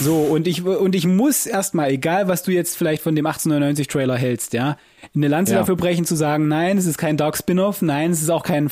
[0.02, 3.88] So, und ich, und ich muss erstmal, egal was du jetzt vielleicht von dem 1899
[3.88, 4.78] Trailer hältst, ja,
[5.16, 5.60] eine Lanze Ja.
[5.60, 8.70] dafür brechen zu sagen, nein, es ist kein Dark Spin-off, nein, es ist auch kein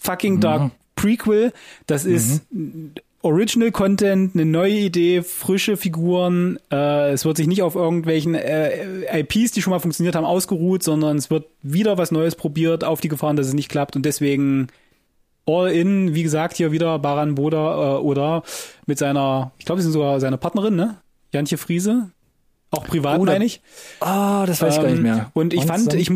[0.00, 1.52] fucking Dark Prequel,
[1.86, 2.42] das ist
[3.22, 9.20] Original Content, eine neue Idee, frische Figuren, äh, es wird sich nicht auf irgendwelchen äh,
[9.20, 13.00] IPs, die schon mal funktioniert haben, ausgeruht, sondern es wird wieder was Neues probiert, auf
[13.00, 14.68] die Gefahren, dass es nicht klappt und deswegen
[15.46, 18.42] All in, wie gesagt, hier wieder Baran Boda äh, oder
[18.86, 20.96] mit seiner, ich glaube, sie sind sogar seine Partnerin, ne?
[21.32, 22.10] Jantje Friese.
[22.70, 23.60] Auch privat, Oder- meine ich.
[23.98, 25.30] Ah, das weiß ich gar nicht Ähm, mehr.
[25.34, 26.08] Und ich fand, ich,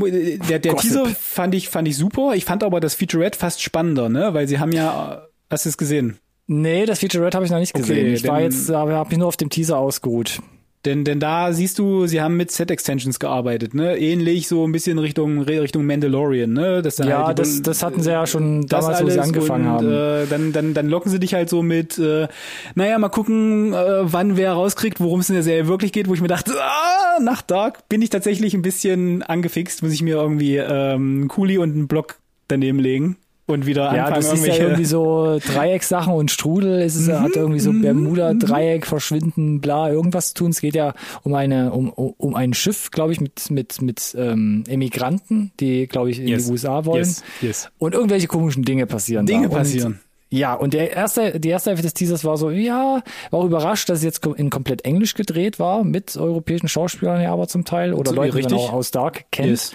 [0.49, 0.91] der, der Gossip.
[0.91, 2.35] Teaser fand ich, fand ich super.
[2.35, 4.35] Ich fand aber das Featurette fast spannender, ne?
[4.35, 6.19] Weil sie haben ja, hast du es gesehen?
[6.47, 8.15] Nee, das Featurette habe ich noch nicht Okay, gesehen.
[8.15, 10.41] ich war jetzt, aber habe mich nur auf dem Teaser ausgeruht.
[10.85, 13.97] Denn, denn da siehst du, sie haben mit Set-Extensions gearbeitet, ne?
[13.97, 16.83] Ähnlich so ein bisschen Richtung, Richtung Mandalorian, ne?
[16.83, 19.71] Das dann Ja, halt das, das hatten sie ja schon damals, wo sie angefangen und,
[19.71, 19.91] haben.
[19.91, 22.29] Äh, dann, dann, dann locken sie dich halt so mit, äh,
[22.75, 26.13] naja, mal gucken, äh, wann wer rauskriegt, worum es in der Serie wirklich geht, wo
[26.13, 30.17] ich mir dachte, ah, nach Dark bin ich tatsächlich ein bisschen angefixt, muss ich mir
[30.17, 32.17] irgendwie ähm, einen Kuli und einen Block
[32.49, 33.17] daneben legen
[33.47, 34.63] und wieder ja, anfangen, du siehst ja irgendwelche.
[34.63, 36.81] irgendwie so Dreieckssachen und Strudel.
[36.81, 40.51] Es ist, hat irgendwie so Bermuda-Dreieck, Verschwinden, bla, irgendwas zu tun.
[40.51, 44.65] Es geht ja um eine, um, um ein Schiff, glaube ich, mit, mit, mit ähm,
[44.69, 46.47] Emigranten, die, glaube ich, in Yes.
[46.47, 46.99] die USA wollen.
[47.05, 47.69] yes, yes.
[47.79, 49.27] Und irgendwelche komischen Dinge passieren.
[49.27, 49.57] Dinge da.
[49.59, 50.01] passieren.
[50.31, 53.89] Ja, und der erste, die erste Hälfte des Teasers war so, ja, war auch überrascht,
[53.89, 57.93] dass es jetzt in komplett Englisch gedreht war, mit europäischen Schauspielern ja aber zum Teil
[57.95, 59.51] oder So, Leuten, die man auch aus Dark kennt.
[59.51, 59.73] Yes.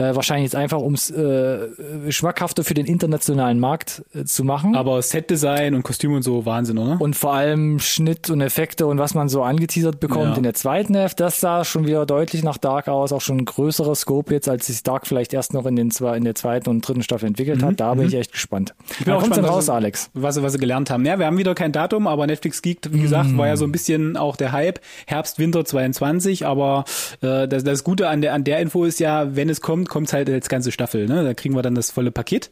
[0.00, 1.68] Äh, wahrscheinlich jetzt einfach, um es äh,
[2.08, 4.74] schmackhafter für den internationalen Markt äh, zu machen.
[4.74, 7.00] Aber Setdesign und Kostüme und so, Wahnsinn, oder?
[7.00, 10.36] und vor allem Schnitt und Effekte und was man so angeteasert bekommt Ja.
[10.36, 13.44] in der zweiten Hälfte, das sah schon wieder deutlich nach Dark aus, auch schon ein
[13.44, 16.70] größerer Scope jetzt, als sich Dark vielleicht erst noch in, den zwei, in der zweiten
[16.70, 17.78] und dritten Staffel entwickelt hat.
[17.80, 18.74] Da bin ich echt gespannt.
[18.98, 20.10] bin Wann auch gespannt, raus, was- Alex?
[20.14, 21.04] was, sie- was sie gelernt haben.
[21.04, 23.72] Ja, wir haben wieder kein Datum, aber Netflix Geek, wie gesagt, war ja so ein
[23.72, 24.80] bisschen auch der Hype.
[25.06, 26.84] Herbst, Winter 22, aber
[27.20, 30.06] äh, das, das Gute an der, an der Info ist ja, wenn es kommt, kommt
[30.06, 31.06] es halt als ganze Staffel.
[31.06, 31.22] Ne?
[31.22, 32.50] Da kriegen wir dann das volle Paket.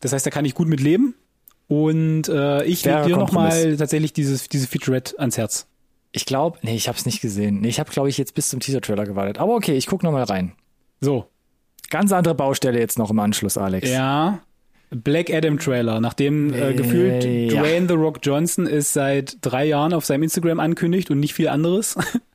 [0.00, 1.14] Das heißt, da kann ich gut mit leben.
[1.68, 5.66] Und äh, ich lege dir nochmal tatsächlich dieses, diese Featurette ans Herz.
[6.12, 7.60] Ich glaube, nee, ich habe es nicht gesehen.
[7.60, 9.38] Nee, ich habe, glaube ich, jetzt bis zum Teaser-Trailer gewartet.
[9.38, 10.52] Aber okay, ich guck noch mal rein.
[11.00, 11.26] So,
[11.90, 13.90] Ganz andere Baustelle jetzt noch im Anschluss, Alex.
[13.90, 14.40] ja.
[14.92, 17.60] Black Adam Trailer, nachdem äh, Äh, gefühlt ja.
[17.62, 21.46] Dwayne The Rock Johnson es seit drei Jahren auf seinem Instagram ankündigt und nicht viel
[21.48, 21.96] anderes.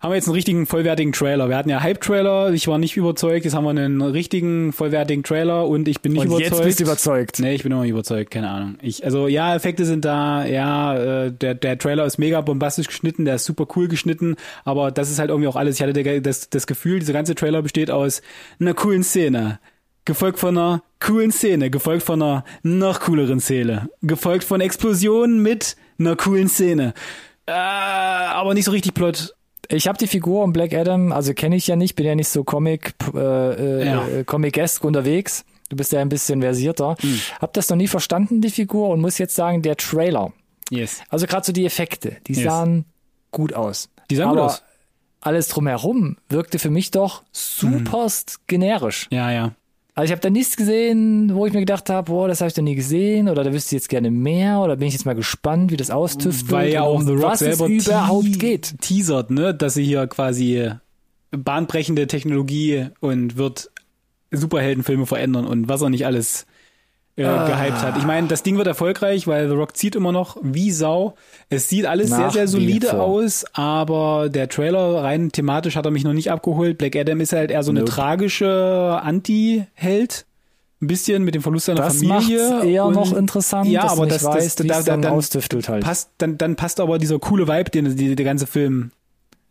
[0.00, 1.50] haben wir jetzt einen richtigen vollwertigen Trailer.
[1.50, 5.66] Wir hatten ja Hype-Trailer, ich war nicht überzeugt, jetzt haben wir einen richtigen vollwertigen Trailer
[5.68, 6.52] und ich bin nicht Und überzeugt.
[6.52, 7.38] jetzt bist du überzeugt.
[7.38, 8.78] Nee, ich bin noch nicht überzeugt, keine Ahnung.
[8.80, 10.96] Ich, also ja, Effekte sind da, ja,
[11.26, 15.10] äh, der, der Trailer ist mega bombastisch geschnitten, der ist super cool geschnitten, aber das
[15.10, 15.78] ist halt irgendwie auch alles.
[15.78, 18.22] Ich hatte das, das Gefühl, dieser ganze Trailer besteht aus
[18.58, 19.60] einer coolen Szene,
[20.06, 25.76] gefolgt von einer coolen Szene, gefolgt von einer noch cooleren Szene, gefolgt von Explosionen mit
[25.98, 26.94] einer coolen Szene.
[27.44, 29.34] Äh, aber nicht so richtig Plot.
[29.72, 32.28] Ich habe die Figur um Black Adam, also kenne ich ja nicht, bin ja nicht
[32.28, 34.06] so Comic, äh, Ja.
[34.08, 35.44] äh, Comic-esque unterwegs.
[35.68, 36.96] Du bist ja ein bisschen versierter.
[37.00, 37.20] Hm.
[37.40, 40.32] Hab das noch nie verstanden, die Figur, und muss jetzt sagen, der Trailer.
[40.70, 41.00] Yes.
[41.08, 42.44] Also gerade so die Effekte, die Yes.
[42.44, 42.84] sahen
[43.30, 43.88] gut aus.
[44.10, 44.62] Die sahen gut Aber aus.
[45.20, 49.06] alles drumherum wirkte für mich doch superst generisch.
[49.10, 49.52] Ja, ja.
[50.00, 52.54] Also ich habe da nichts gesehen, wo ich mir gedacht habe, boah, das habe ich
[52.54, 55.14] doch nie gesehen oder da wüsste ich jetzt gerne mehr oder bin ich jetzt mal
[55.14, 58.76] gespannt, wie das austüftelt Weil ja auch The Rock was es selber überhaupt geht.
[58.80, 60.70] teasert, ne, dass sie hier quasi
[61.32, 63.70] bahnbrechende Technologie und wird
[64.30, 66.46] Superheldenfilme verändern und was er nicht alles
[67.20, 67.46] äh, Ah.
[67.48, 67.96] gehypt hat.
[67.98, 71.14] Ich meine, das Ding wird erfolgreich, weil The Rock zieht immer noch wie Sau.
[71.48, 75.84] Es sieht alles sehr, Nach sehr wie solide aus, aber der Trailer rein thematisch hat
[75.84, 76.78] er mich noch nicht abgeholt.
[76.78, 77.92] Black Adam ist halt eher so eine Nope.
[77.92, 80.26] tragische Anti-Held.
[80.82, 82.48] ein bisschen mit dem Verlust seiner Das Familie.
[82.50, 85.12] macht's eher und- noch interessant, ja, aber das, nicht das, da, es da, dann dann
[85.12, 85.84] austüftelt halt.
[85.84, 88.90] Passt, dann, dann passt aber dieser coole Vibe, den der ganze Film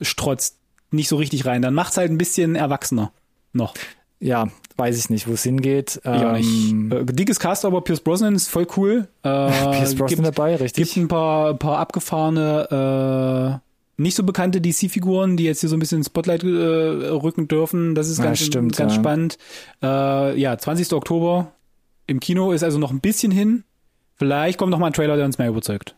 [0.01, 0.55] strotzt,
[0.89, 1.61] nicht so richtig rein.
[1.61, 3.11] Dann macht's halt ein bisschen erwachsener
[3.53, 3.75] noch.
[4.21, 6.01] Ja, weiß ich nicht, wo es hingeht.
[6.03, 6.71] Ich nicht.
[6.71, 9.07] Ähm, Äh, dickes Cast, aber Pierce Brosnan ist voll cool.
[9.23, 9.29] Äh,
[9.71, 10.83] Pierce Brosnan gibt, dabei, richtig.
[10.93, 15.79] gibt ein paar, paar abgefahrene, äh, nicht so bekannte DC-Figuren, die jetzt hier so ein
[15.79, 17.95] bisschen ins Spotlight äh, rücken dürfen.
[17.95, 18.99] Das ist Ja, ganz, stimmt, ganz ja.
[18.99, 19.37] spannend.
[19.83, 20.93] Äh, ja, 20.
[20.93, 21.51] Oktober
[22.07, 23.63] im Kino ist also noch ein bisschen hin.
[24.15, 25.95] Vielleicht kommt noch mal ein Trailer, der uns mehr überzeugt.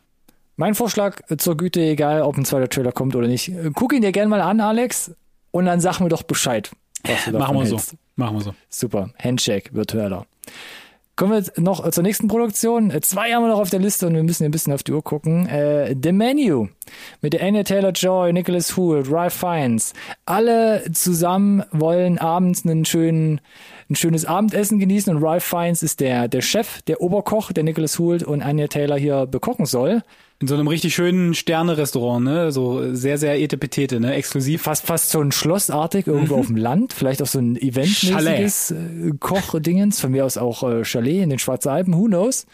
[0.58, 3.50] Mein Vorschlag äh, zur Güte, egal ob ein zweiter Trailer kommt oder nicht.
[3.50, 5.12] äh, Guck ihn dir gerne mal an, Alex,
[5.52, 6.72] und dann sag mir doch Bescheid.
[7.32, 7.78] Machen wir so.
[8.16, 8.56] Machen wir so.
[8.70, 9.10] Super.
[9.18, 10.26] Handshake, virtueller.
[11.22, 12.92] Kommen wir noch zur nächsten Produktion.
[13.02, 15.04] Zwei haben wir noch auf der Liste und wir müssen ein bisschen auf die Uhr
[15.04, 15.46] gucken.
[15.48, 16.70] Äh, The Menu
[17.22, 19.94] mit Anya Taylor-Joy, Nicholas Hoult, Ralph Fiennes.
[20.26, 23.40] Alle zusammen wollen abends einen schönen,
[23.90, 28.00] ein schönes Abendessen genießen und Ralph Fiennes ist der, der Chef, der Oberkoch, der Nicholas
[28.00, 30.02] Hoult und Anya Taylor hier bekochen soll.
[30.42, 32.52] In so einem richtig schönen Sterne-Restaurant, ne?
[32.52, 34.16] So sehr, sehr etepetete, ne?
[34.16, 34.64] Exklusiv.
[34.64, 38.76] Fast, fast so ein Schlossartig irgendwo auf dem Land, vielleicht auch so ein eventmäßiges äh,
[39.20, 42.48] Kochdingens, von mir aus auch äh, Chalet in den Schwarzen Alpen, who knows.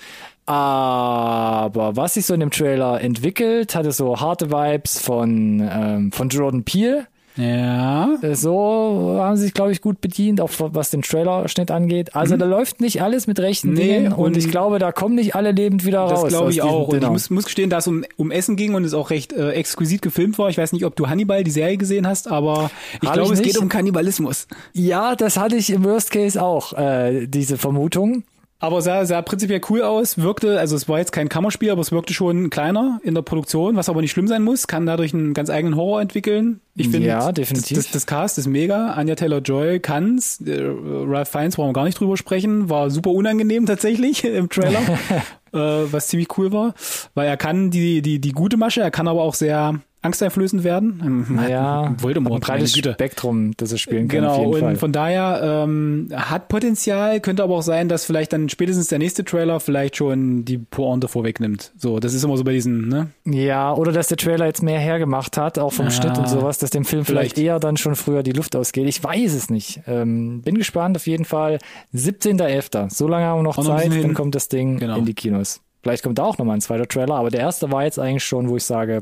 [0.46, 6.28] Aber was sich so in dem Trailer entwickelt, hatte so harte Vibes von, ähm, von
[6.28, 7.08] Jordan Peele.
[7.38, 8.16] Ja.
[8.22, 12.16] Äh, So haben sie sich, glaube ich, gut bedient, auch was den Trailerschnitt angeht.
[12.16, 13.74] Also da läuft nicht alles mit rechten Mhm.
[13.76, 16.22] Nee, Dingen und, und ich glaube, da kommen nicht alle lebend wieder raus.
[16.22, 16.88] Das glaube ich auch.
[16.88, 19.34] Und ich muss, muss gestehen, dass es um, um Essen ging und es auch recht
[19.34, 20.50] äh, exquisit gefilmt war.
[20.50, 22.72] Ich weiß nicht, ob du Hannibal, die Serie gesehen hast, aber
[23.02, 24.48] ich glaube, es geht um Kannibalismus.
[24.74, 28.24] ja, das hatte ich im Worst Case auch, äh, diese Vermutung.
[28.60, 31.92] Aber sah, sah prinzipiell cool aus, wirkte, also es war jetzt kein Kammerspiel, aber es
[31.92, 35.36] wirkte schon kleiner in der Produktion, was aber nicht schlimm sein muss, kann dadurch einen
[35.36, 36.60] ganz eigenen Horror entwickeln.
[36.76, 37.78] Ich finde, Ja, definitiv.
[37.78, 38.94] Das, das, das Cast ist mega.
[38.94, 40.42] Anja Taylor-Joy kann's.
[40.42, 42.68] Äh, Ralph Fiennes brauchen wir gar nicht drüber sprechen.
[42.70, 44.82] War super unangenehm tatsächlich im Trailer,
[45.54, 46.74] äh, was ziemlich cool war,
[47.14, 51.02] weil er kann die, die, die gute Masche, er kann aber auch sehr angsteinflößend werden.
[51.06, 52.76] Ähm, Naja, Voldemort, ein breites.
[52.76, 54.76] Spektrum, das er spielen kann, Genau, und Fall.
[54.76, 59.24] von daher ähm, hat Potenzial, könnte aber auch sein, dass vielleicht dann spätestens der nächste
[59.24, 61.72] Trailer vielleicht schon die Pointe vorwegnimmt.
[61.78, 63.12] So, das ist immer so bei diesen, ne?
[63.26, 66.58] Ja, oder dass der Trailer jetzt mehr hergemacht hat, auch vom Ah, Schnitt und sowas,
[66.58, 67.46] dass dem Film vielleicht, vielleicht.
[67.48, 68.88] eher dann schon früher die Luft ausgeht.
[68.88, 69.82] Ich weiß es nicht.
[69.88, 71.60] Ähm, bin gespannt auf jeden Fall.
[71.94, 72.90] 17.11.
[72.94, 74.98] So lange haben wir noch ein Zeit, dann kommt das Ding Genau.
[74.98, 75.62] in die Kinos.
[75.88, 78.50] Vielleicht kommt da auch nochmal ein zweiter Trailer, aber der erste war jetzt eigentlich schon,
[78.50, 79.00] wo ich sage,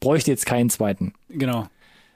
[0.00, 1.12] bräuchte jetzt keinen zweiten.
[1.28, 1.66] Genau.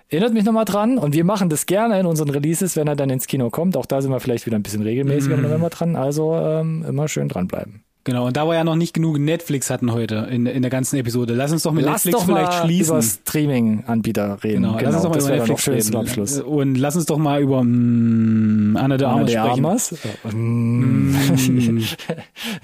[0.08, 3.10] Erinnert mich nochmal dran und wir machen das gerne in unseren Releases, wenn er dann
[3.10, 3.76] ins Kino kommt.
[3.76, 5.44] Auch da sind wir vielleicht wieder ein bisschen regelmäßiger Mhm.
[5.44, 5.96] im November dran.
[5.96, 7.82] Also ähm, immer schön dranbleiben.
[8.06, 10.96] Genau, und da wir ja noch nicht genug Netflix hatten heute in, in der ganzen
[10.96, 12.94] Episode, lass uns doch mit Lass Netflix doch vielleicht mal schließen.
[12.94, 14.62] über Streaming-Anbieter reden.
[14.62, 15.82] Genau, lass uns doch mal über Netflix reden.
[15.82, 16.40] zum Abschluss.
[16.40, 19.64] Und lass uns doch mal über mm, Anna de Anna Armas de sprechen.
[19.64, 19.94] Armas?
[20.32, 21.78] Mm.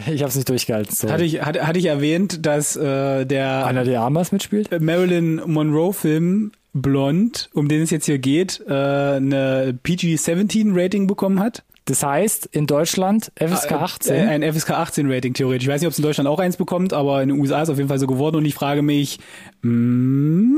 [0.13, 0.95] ich habe es nicht durchgehalten.
[0.95, 1.11] So.
[1.11, 4.81] Hatte ich, hatte, hatte ich erwähnt, dass äh, der Anna de Armas mitspielt?
[4.81, 11.65] Marilyn Monroe-Film Blond, um den es jetzt hier geht, äh, eine PG-17-Rating bekommen hat.
[11.87, 14.15] Das heißt, in Deutschland FSK 18.
[14.15, 15.65] Äh, ein FSK 18-Rating theoretisch.
[15.67, 17.71] Ich weiß nicht, ob es in Deutschland auch eins bekommt, aber in den USA ist
[17.71, 19.19] auf jeden Fall so geworden und ich frage mich,
[19.63, 20.57] mm,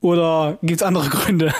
[0.00, 1.52] oder gibt's andere Gründe?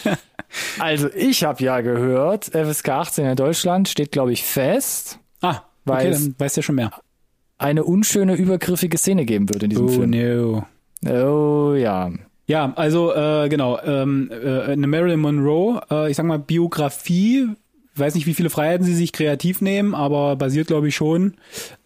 [0.78, 6.06] also ich habe ja gehört, FSK 18 in Deutschland steht, glaube ich, fest, ah, Weil
[6.06, 6.90] okay, es- dann weißt du ja schon mehr.
[7.58, 10.10] eine unschöne, übergriffige Szene geben wird in diesem Oh Film.
[10.10, 10.66] no.
[11.08, 12.10] Oh ja.
[12.48, 17.48] Ja, also äh, genau, ähm, äh, eine Marilyn Monroe, äh, ich sag mal Biografie,
[17.98, 21.34] weiß nicht, wie viele Freiheiten sie sich kreativ nehmen, aber basiert, glaube ich, schon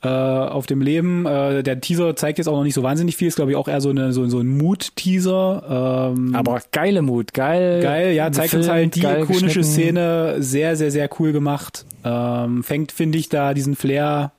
[0.02, 1.26] äh, auf dem Leben.
[1.26, 3.68] Äh, der Teaser zeigt jetzt auch noch nicht so wahnsinnig viel, ist, glaube ich, auch
[3.68, 6.12] eher so, eine, so, so ein Mood-Teaser.
[6.16, 7.80] Ähm, Aber geile Mut, geil.
[7.82, 9.64] geil, ja, zeigt uns gefilmt, halt die ikonische.
[9.64, 11.84] Szene sehr, sehr, sehr cool gemacht.
[12.04, 14.32] Ähm, fängt, finde ich, da diesen Flair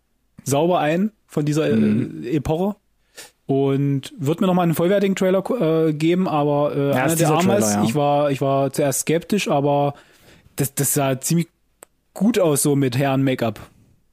[0.43, 2.23] sauber ein von dieser Mhm.
[2.23, 2.75] äh, Epoche.
[3.47, 5.43] Und wird mir nochmal einen vollwertigen Trailer
[5.89, 7.83] äh, geben, aber äh, Ja, Anna ist de dieser Armas, Trailer, ja.
[7.83, 9.93] ich war, ich war zuerst skeptisch, aber
[10.55, 11.47] das, das sah ziemlich
[12.13, 13.59] gut aus, so mit Herren Make-up,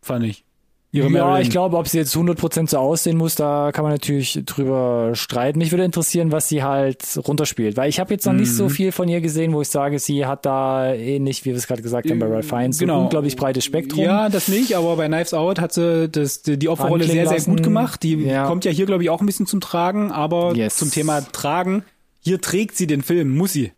[0.02, 0.44] fand ich.
[0.90, 1.42] Ihre Ja, Marilyn.
[1.42, 5.58] ich glaube, ob sie jetzt 100% so aussehen muss, da kann man natürlich drüber streiten.
[5.58, 8.56] Mich würde interessieren, was sie halt runterspielt, weil ich habe jetzt noch nicht Mhm.
[8.56, 11.66] so viel von ihr gesehen, wo ich sage, sie hat da ähnlich, wie wir es
[11.66, 13.00] gerade gesagt haben, bei Ralph Fiennes, Genau.
[13.00, 14.02] ein unglaublich breites Spektrum.
[14.02, 17.52] Ja, das nicht, aber bei Knives Out hat sie das, die Opferrolle Anklingen sehr, sehr
[17.54, 18.02] gut gemacht.
[18.02, 18.46] Die Ja.
[18.46, 20.76] kommt ja hier, glaube ich, auch ein bisschen zum Tragen, aber Yes.
[20.78, 21.84] zum Thema Tragen,
[22.20, 23.72] hier trägt sie den Film, muss sie.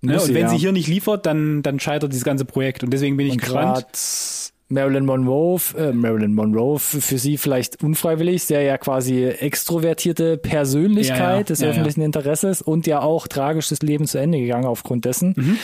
[0.00, 0.14] Ne?
[0.14, 0.48] Und sie, wenn ja.
[0.48, 2.84] sie hier nicht liefert, dann, dann scheitert dieses ganze Projekt.
[2.84, 3.86] Und deswegen bin ich Und gespannt.
[4.70, 11.36] Marilyn Monroe, äh, Marilyn Monroe, für sie vielleicht unfreiwillig, sehr ja quasi extrovertierte Persönlichkeit Ja,
[11.36, 11.42] ja.
[11.42, 15.32] des öffentlichen Interesses und ja auch tragisches Leben zu Ende gegangen aufgrund dessen.
[15.36, 15.58] Mhm.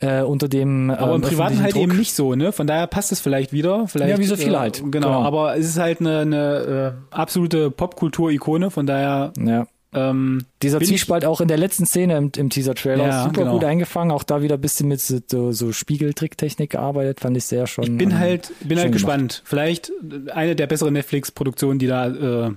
[0.00, 1.82] äh, unter dem Aber ähm, im Privaten öffentlichen halt Druck.
[1.84, 2.50] eben nicht so, ne?
[2.50, 3.86] Von daher passt es vielleicht wieder.
[3.86, 4.78] Vielleicht, Ja, wie so viele äh, halt.
[4.78, 5.22] Genau, Genau.
[5.22, 9.68] aber es ist halt eine, eine äh, absolute Popkultur-Ikone, von daher Ja.
[9.94, 13.52] Ähm, Dieser bin Zwiespalt auch in der letzten Szene im, im Teaser-Trailer Ja, super genau.
[13.54, 14.10] gut eingefangen.
[14.10, 17.84] Auch da wieder ein bisschen mit so, so Spiegeltricktechnik gearbeitet, fand ich sehr schon.
[17.84, 18.92] Ich bin ähm, halt, bin halt gemacht.
[18.92, 19.42] gespannt.
[19.44, 19.92] Vielleicht
[20.32, 22.50] eine der besseren Netflix-Produktionen, die da äh,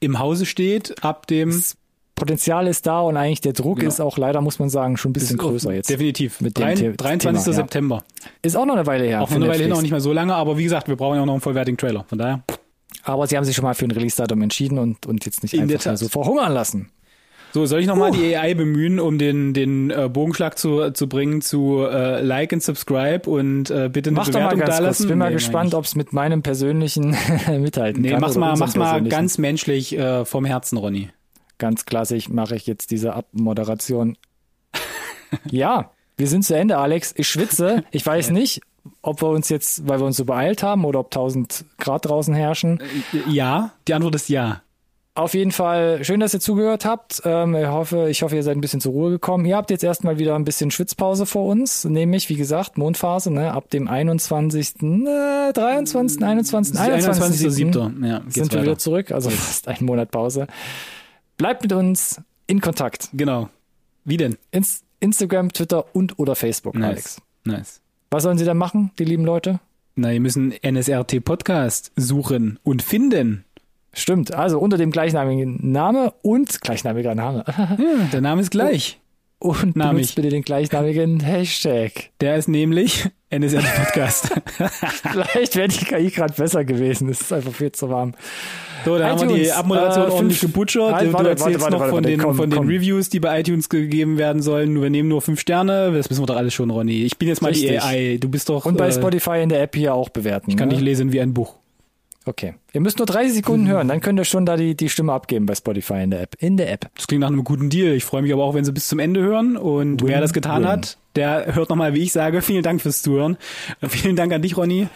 [0.00, 1.76] im Hause steht, ab dem Das
[2.16, 3.88] Potenzial ist da und eigentlich der Druck Genau.
[3.88, 5.88] ist auch leider, muss man sagen, schon ein bisschen größer jetzt.
[5.88, 6.40] Definitiv.
[6.42, 7.44] Mit dem Drei- The- 23.
[7.44, 7.62] Thema, ja.
[7.62, 8.04] September.
[8.42, 9.22] Ist auch noch eine Weile her.
[9.22, 9.78] Auch noch eine Weile hin, Netflix.
[9.78, 11.78] auch nicht mehr so lange, aber wie gesagt, wir brauchen ja auch noch einen vollwertigen
[11.78, 12.04] Trailer.
[12.08, 12.42] Von daher.
[13.02, 15.62] Aber sie haben sich schon mal für ein Release-Datum entschieden und, und jetzt nicht In
[15.62, 16.90] einfach mal so verhungern lassen.
[17.52, 21.42] So, soll ich nochmal die AI bemühen, um den, den äh, Bogenschlag zu, zu bringen
[21.42, 24.82] zu äh, Like und Subscribe und äh, bitte eine Mach doch mal Bewertung ganz da
[24.84, 25.08] lassen?
[25.08, 27.10] Bin mal Nee, gespannt, mach ob es mit meinem persönlichen
[27.58, 28.10] mithalten ich.
[28.10, 28.20] Nee, kann.
[28.20, 31.10] mach's oder mal, mach's mal ganz menschlich äh, vom Herzen, Ronny.
[31.58, 34.16] Ganz klassisch mache ich jetzt diese Abmoderation.
[35.50, 37.14] ja, wir sind zu Ende, Alex.
[37.16, 37.82] Ich schwitze.
[37.90, 38.60] Ich weiß nicht,
[39.02, 42.34] ob wir uns jetzt, weil wir uns so beeilt haben oder ob 1000 Grad draußen
[42.34, 42.80] herrschen.
[42.80, 44.62] Äh, Ja, die Antwort ist ja.
[45.14, 47.20] Auf jeden Fall schön, dass ihr zugehört habt.
[47.24, 49.44] Ähm, ich, hoffe, ich hoffe, ihr seid ein bisschen zur Ruhe gekommen.
[49.44, 53.52] Ihr habt jetzt erstmal wieder ein bisschen Schwitzpause vor uns, nämlich, wie gesagt, Mondphase, ne,
[53.52, 56.78] ab dem 21., äh, 23., 21., 21.
[56.78, 58.06] 21.07.
[58.06, 60.46] Ja, sind wir wieder zurück, also fast einen Monat Pause.
[61.36, 63.08] Bleibt mit uns in Kontakt.
[63.12, 63.48] Genau.
[64.04, 64.38] Wie denn?
[64.52, 66.84] Ins Instagram, Twitter und oder Facebook, Nice.
[66.88, 67.22] Alex.
[67.44, 67.80] Nice.
[68.12, 69.60] Was sollen sie da machen, die lieben Leute?
[69.94, 73.44] Na, ihr müssen NSRT Podcast suchen und finden.
[73.92, 77.44] Stimmt, also unter dem gleichnamigen Name und gleichnamiger Name.
[77.78, 78.98] Ja, der Name ist gleich.
[79.38, 79.94] Und Namig.
[79.94, 82.10] benutzt bitte den gleichnamigen Hashtag.
[82.20, 84.28] Der ist nämlich NSRT Podcast.
[85.12, 87.08] Vielleicht wäre die KI gerade besser gewesen.
[87.08, 88.12] Es ist einfach viel zu warm.
[88.84, 90.94] So, dann haben wir die iTunes, Abmoderation äh, ordentlich gebutschert.
[90.94, 92.68] Halt, du warte, erzählst warte, noch warte, von, warte, den, komm, von den komm.
[92.68, 94.80] Reviews, die bei iTunes gegeben werden sollen.
[94.80, 95.92] Wir nehmen nur fünf Sterne.
[95.92, 97.04] Das wissen wir doch alles schon, Ronny.
[97.04, 97.70] Ich bin jetzt mal Richtig.
[97.70, 98.18] die AI.
[98.18, 98.66] Du bist doch.
[98.66, 100.50] Und bei äh, Spotify in der App hier auch bewerten.
[100.50, 100.74] Ich kann ne?
[100.74, 101.59] dich lesen wie ein Buch.
[102.26, 102.54] Okay.
[102.72, 105.46] Ihr müsst nur 30 Sekunden hören, dann könnt ihr schon da die, die Stimme abgeben
[105.46, 106.36] bei Spotify in der App.
[106.38, 106.90] In der App.
[106.94, 107.94] Das klingt nach einem guten Deal.
[107.94, 109.56] Ich freue mich aber auch, wenn sie bis zum Ende hören.
[109.56, 110.68] Und Win, wer das getan win.
[110.68, 112.42] hat, der hört nochmal, wie ich sage.
[112.42, 113.38] Vielen Dank fürs Zuhören.
[113.88, 114.88] Vielen Dank an dich, Ronny.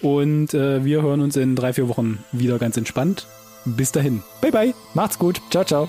[0.00, 3.26] Und äh, wir hören uns in drei, vier Wochen wieder ganz entspannt.
[3.66, 4.22] Bis dahin.
[4.40, 4.74] Bye, bye.
[4.94, 5.40] Macht's gut.
[5.50, 5.88] Ciao, ciao.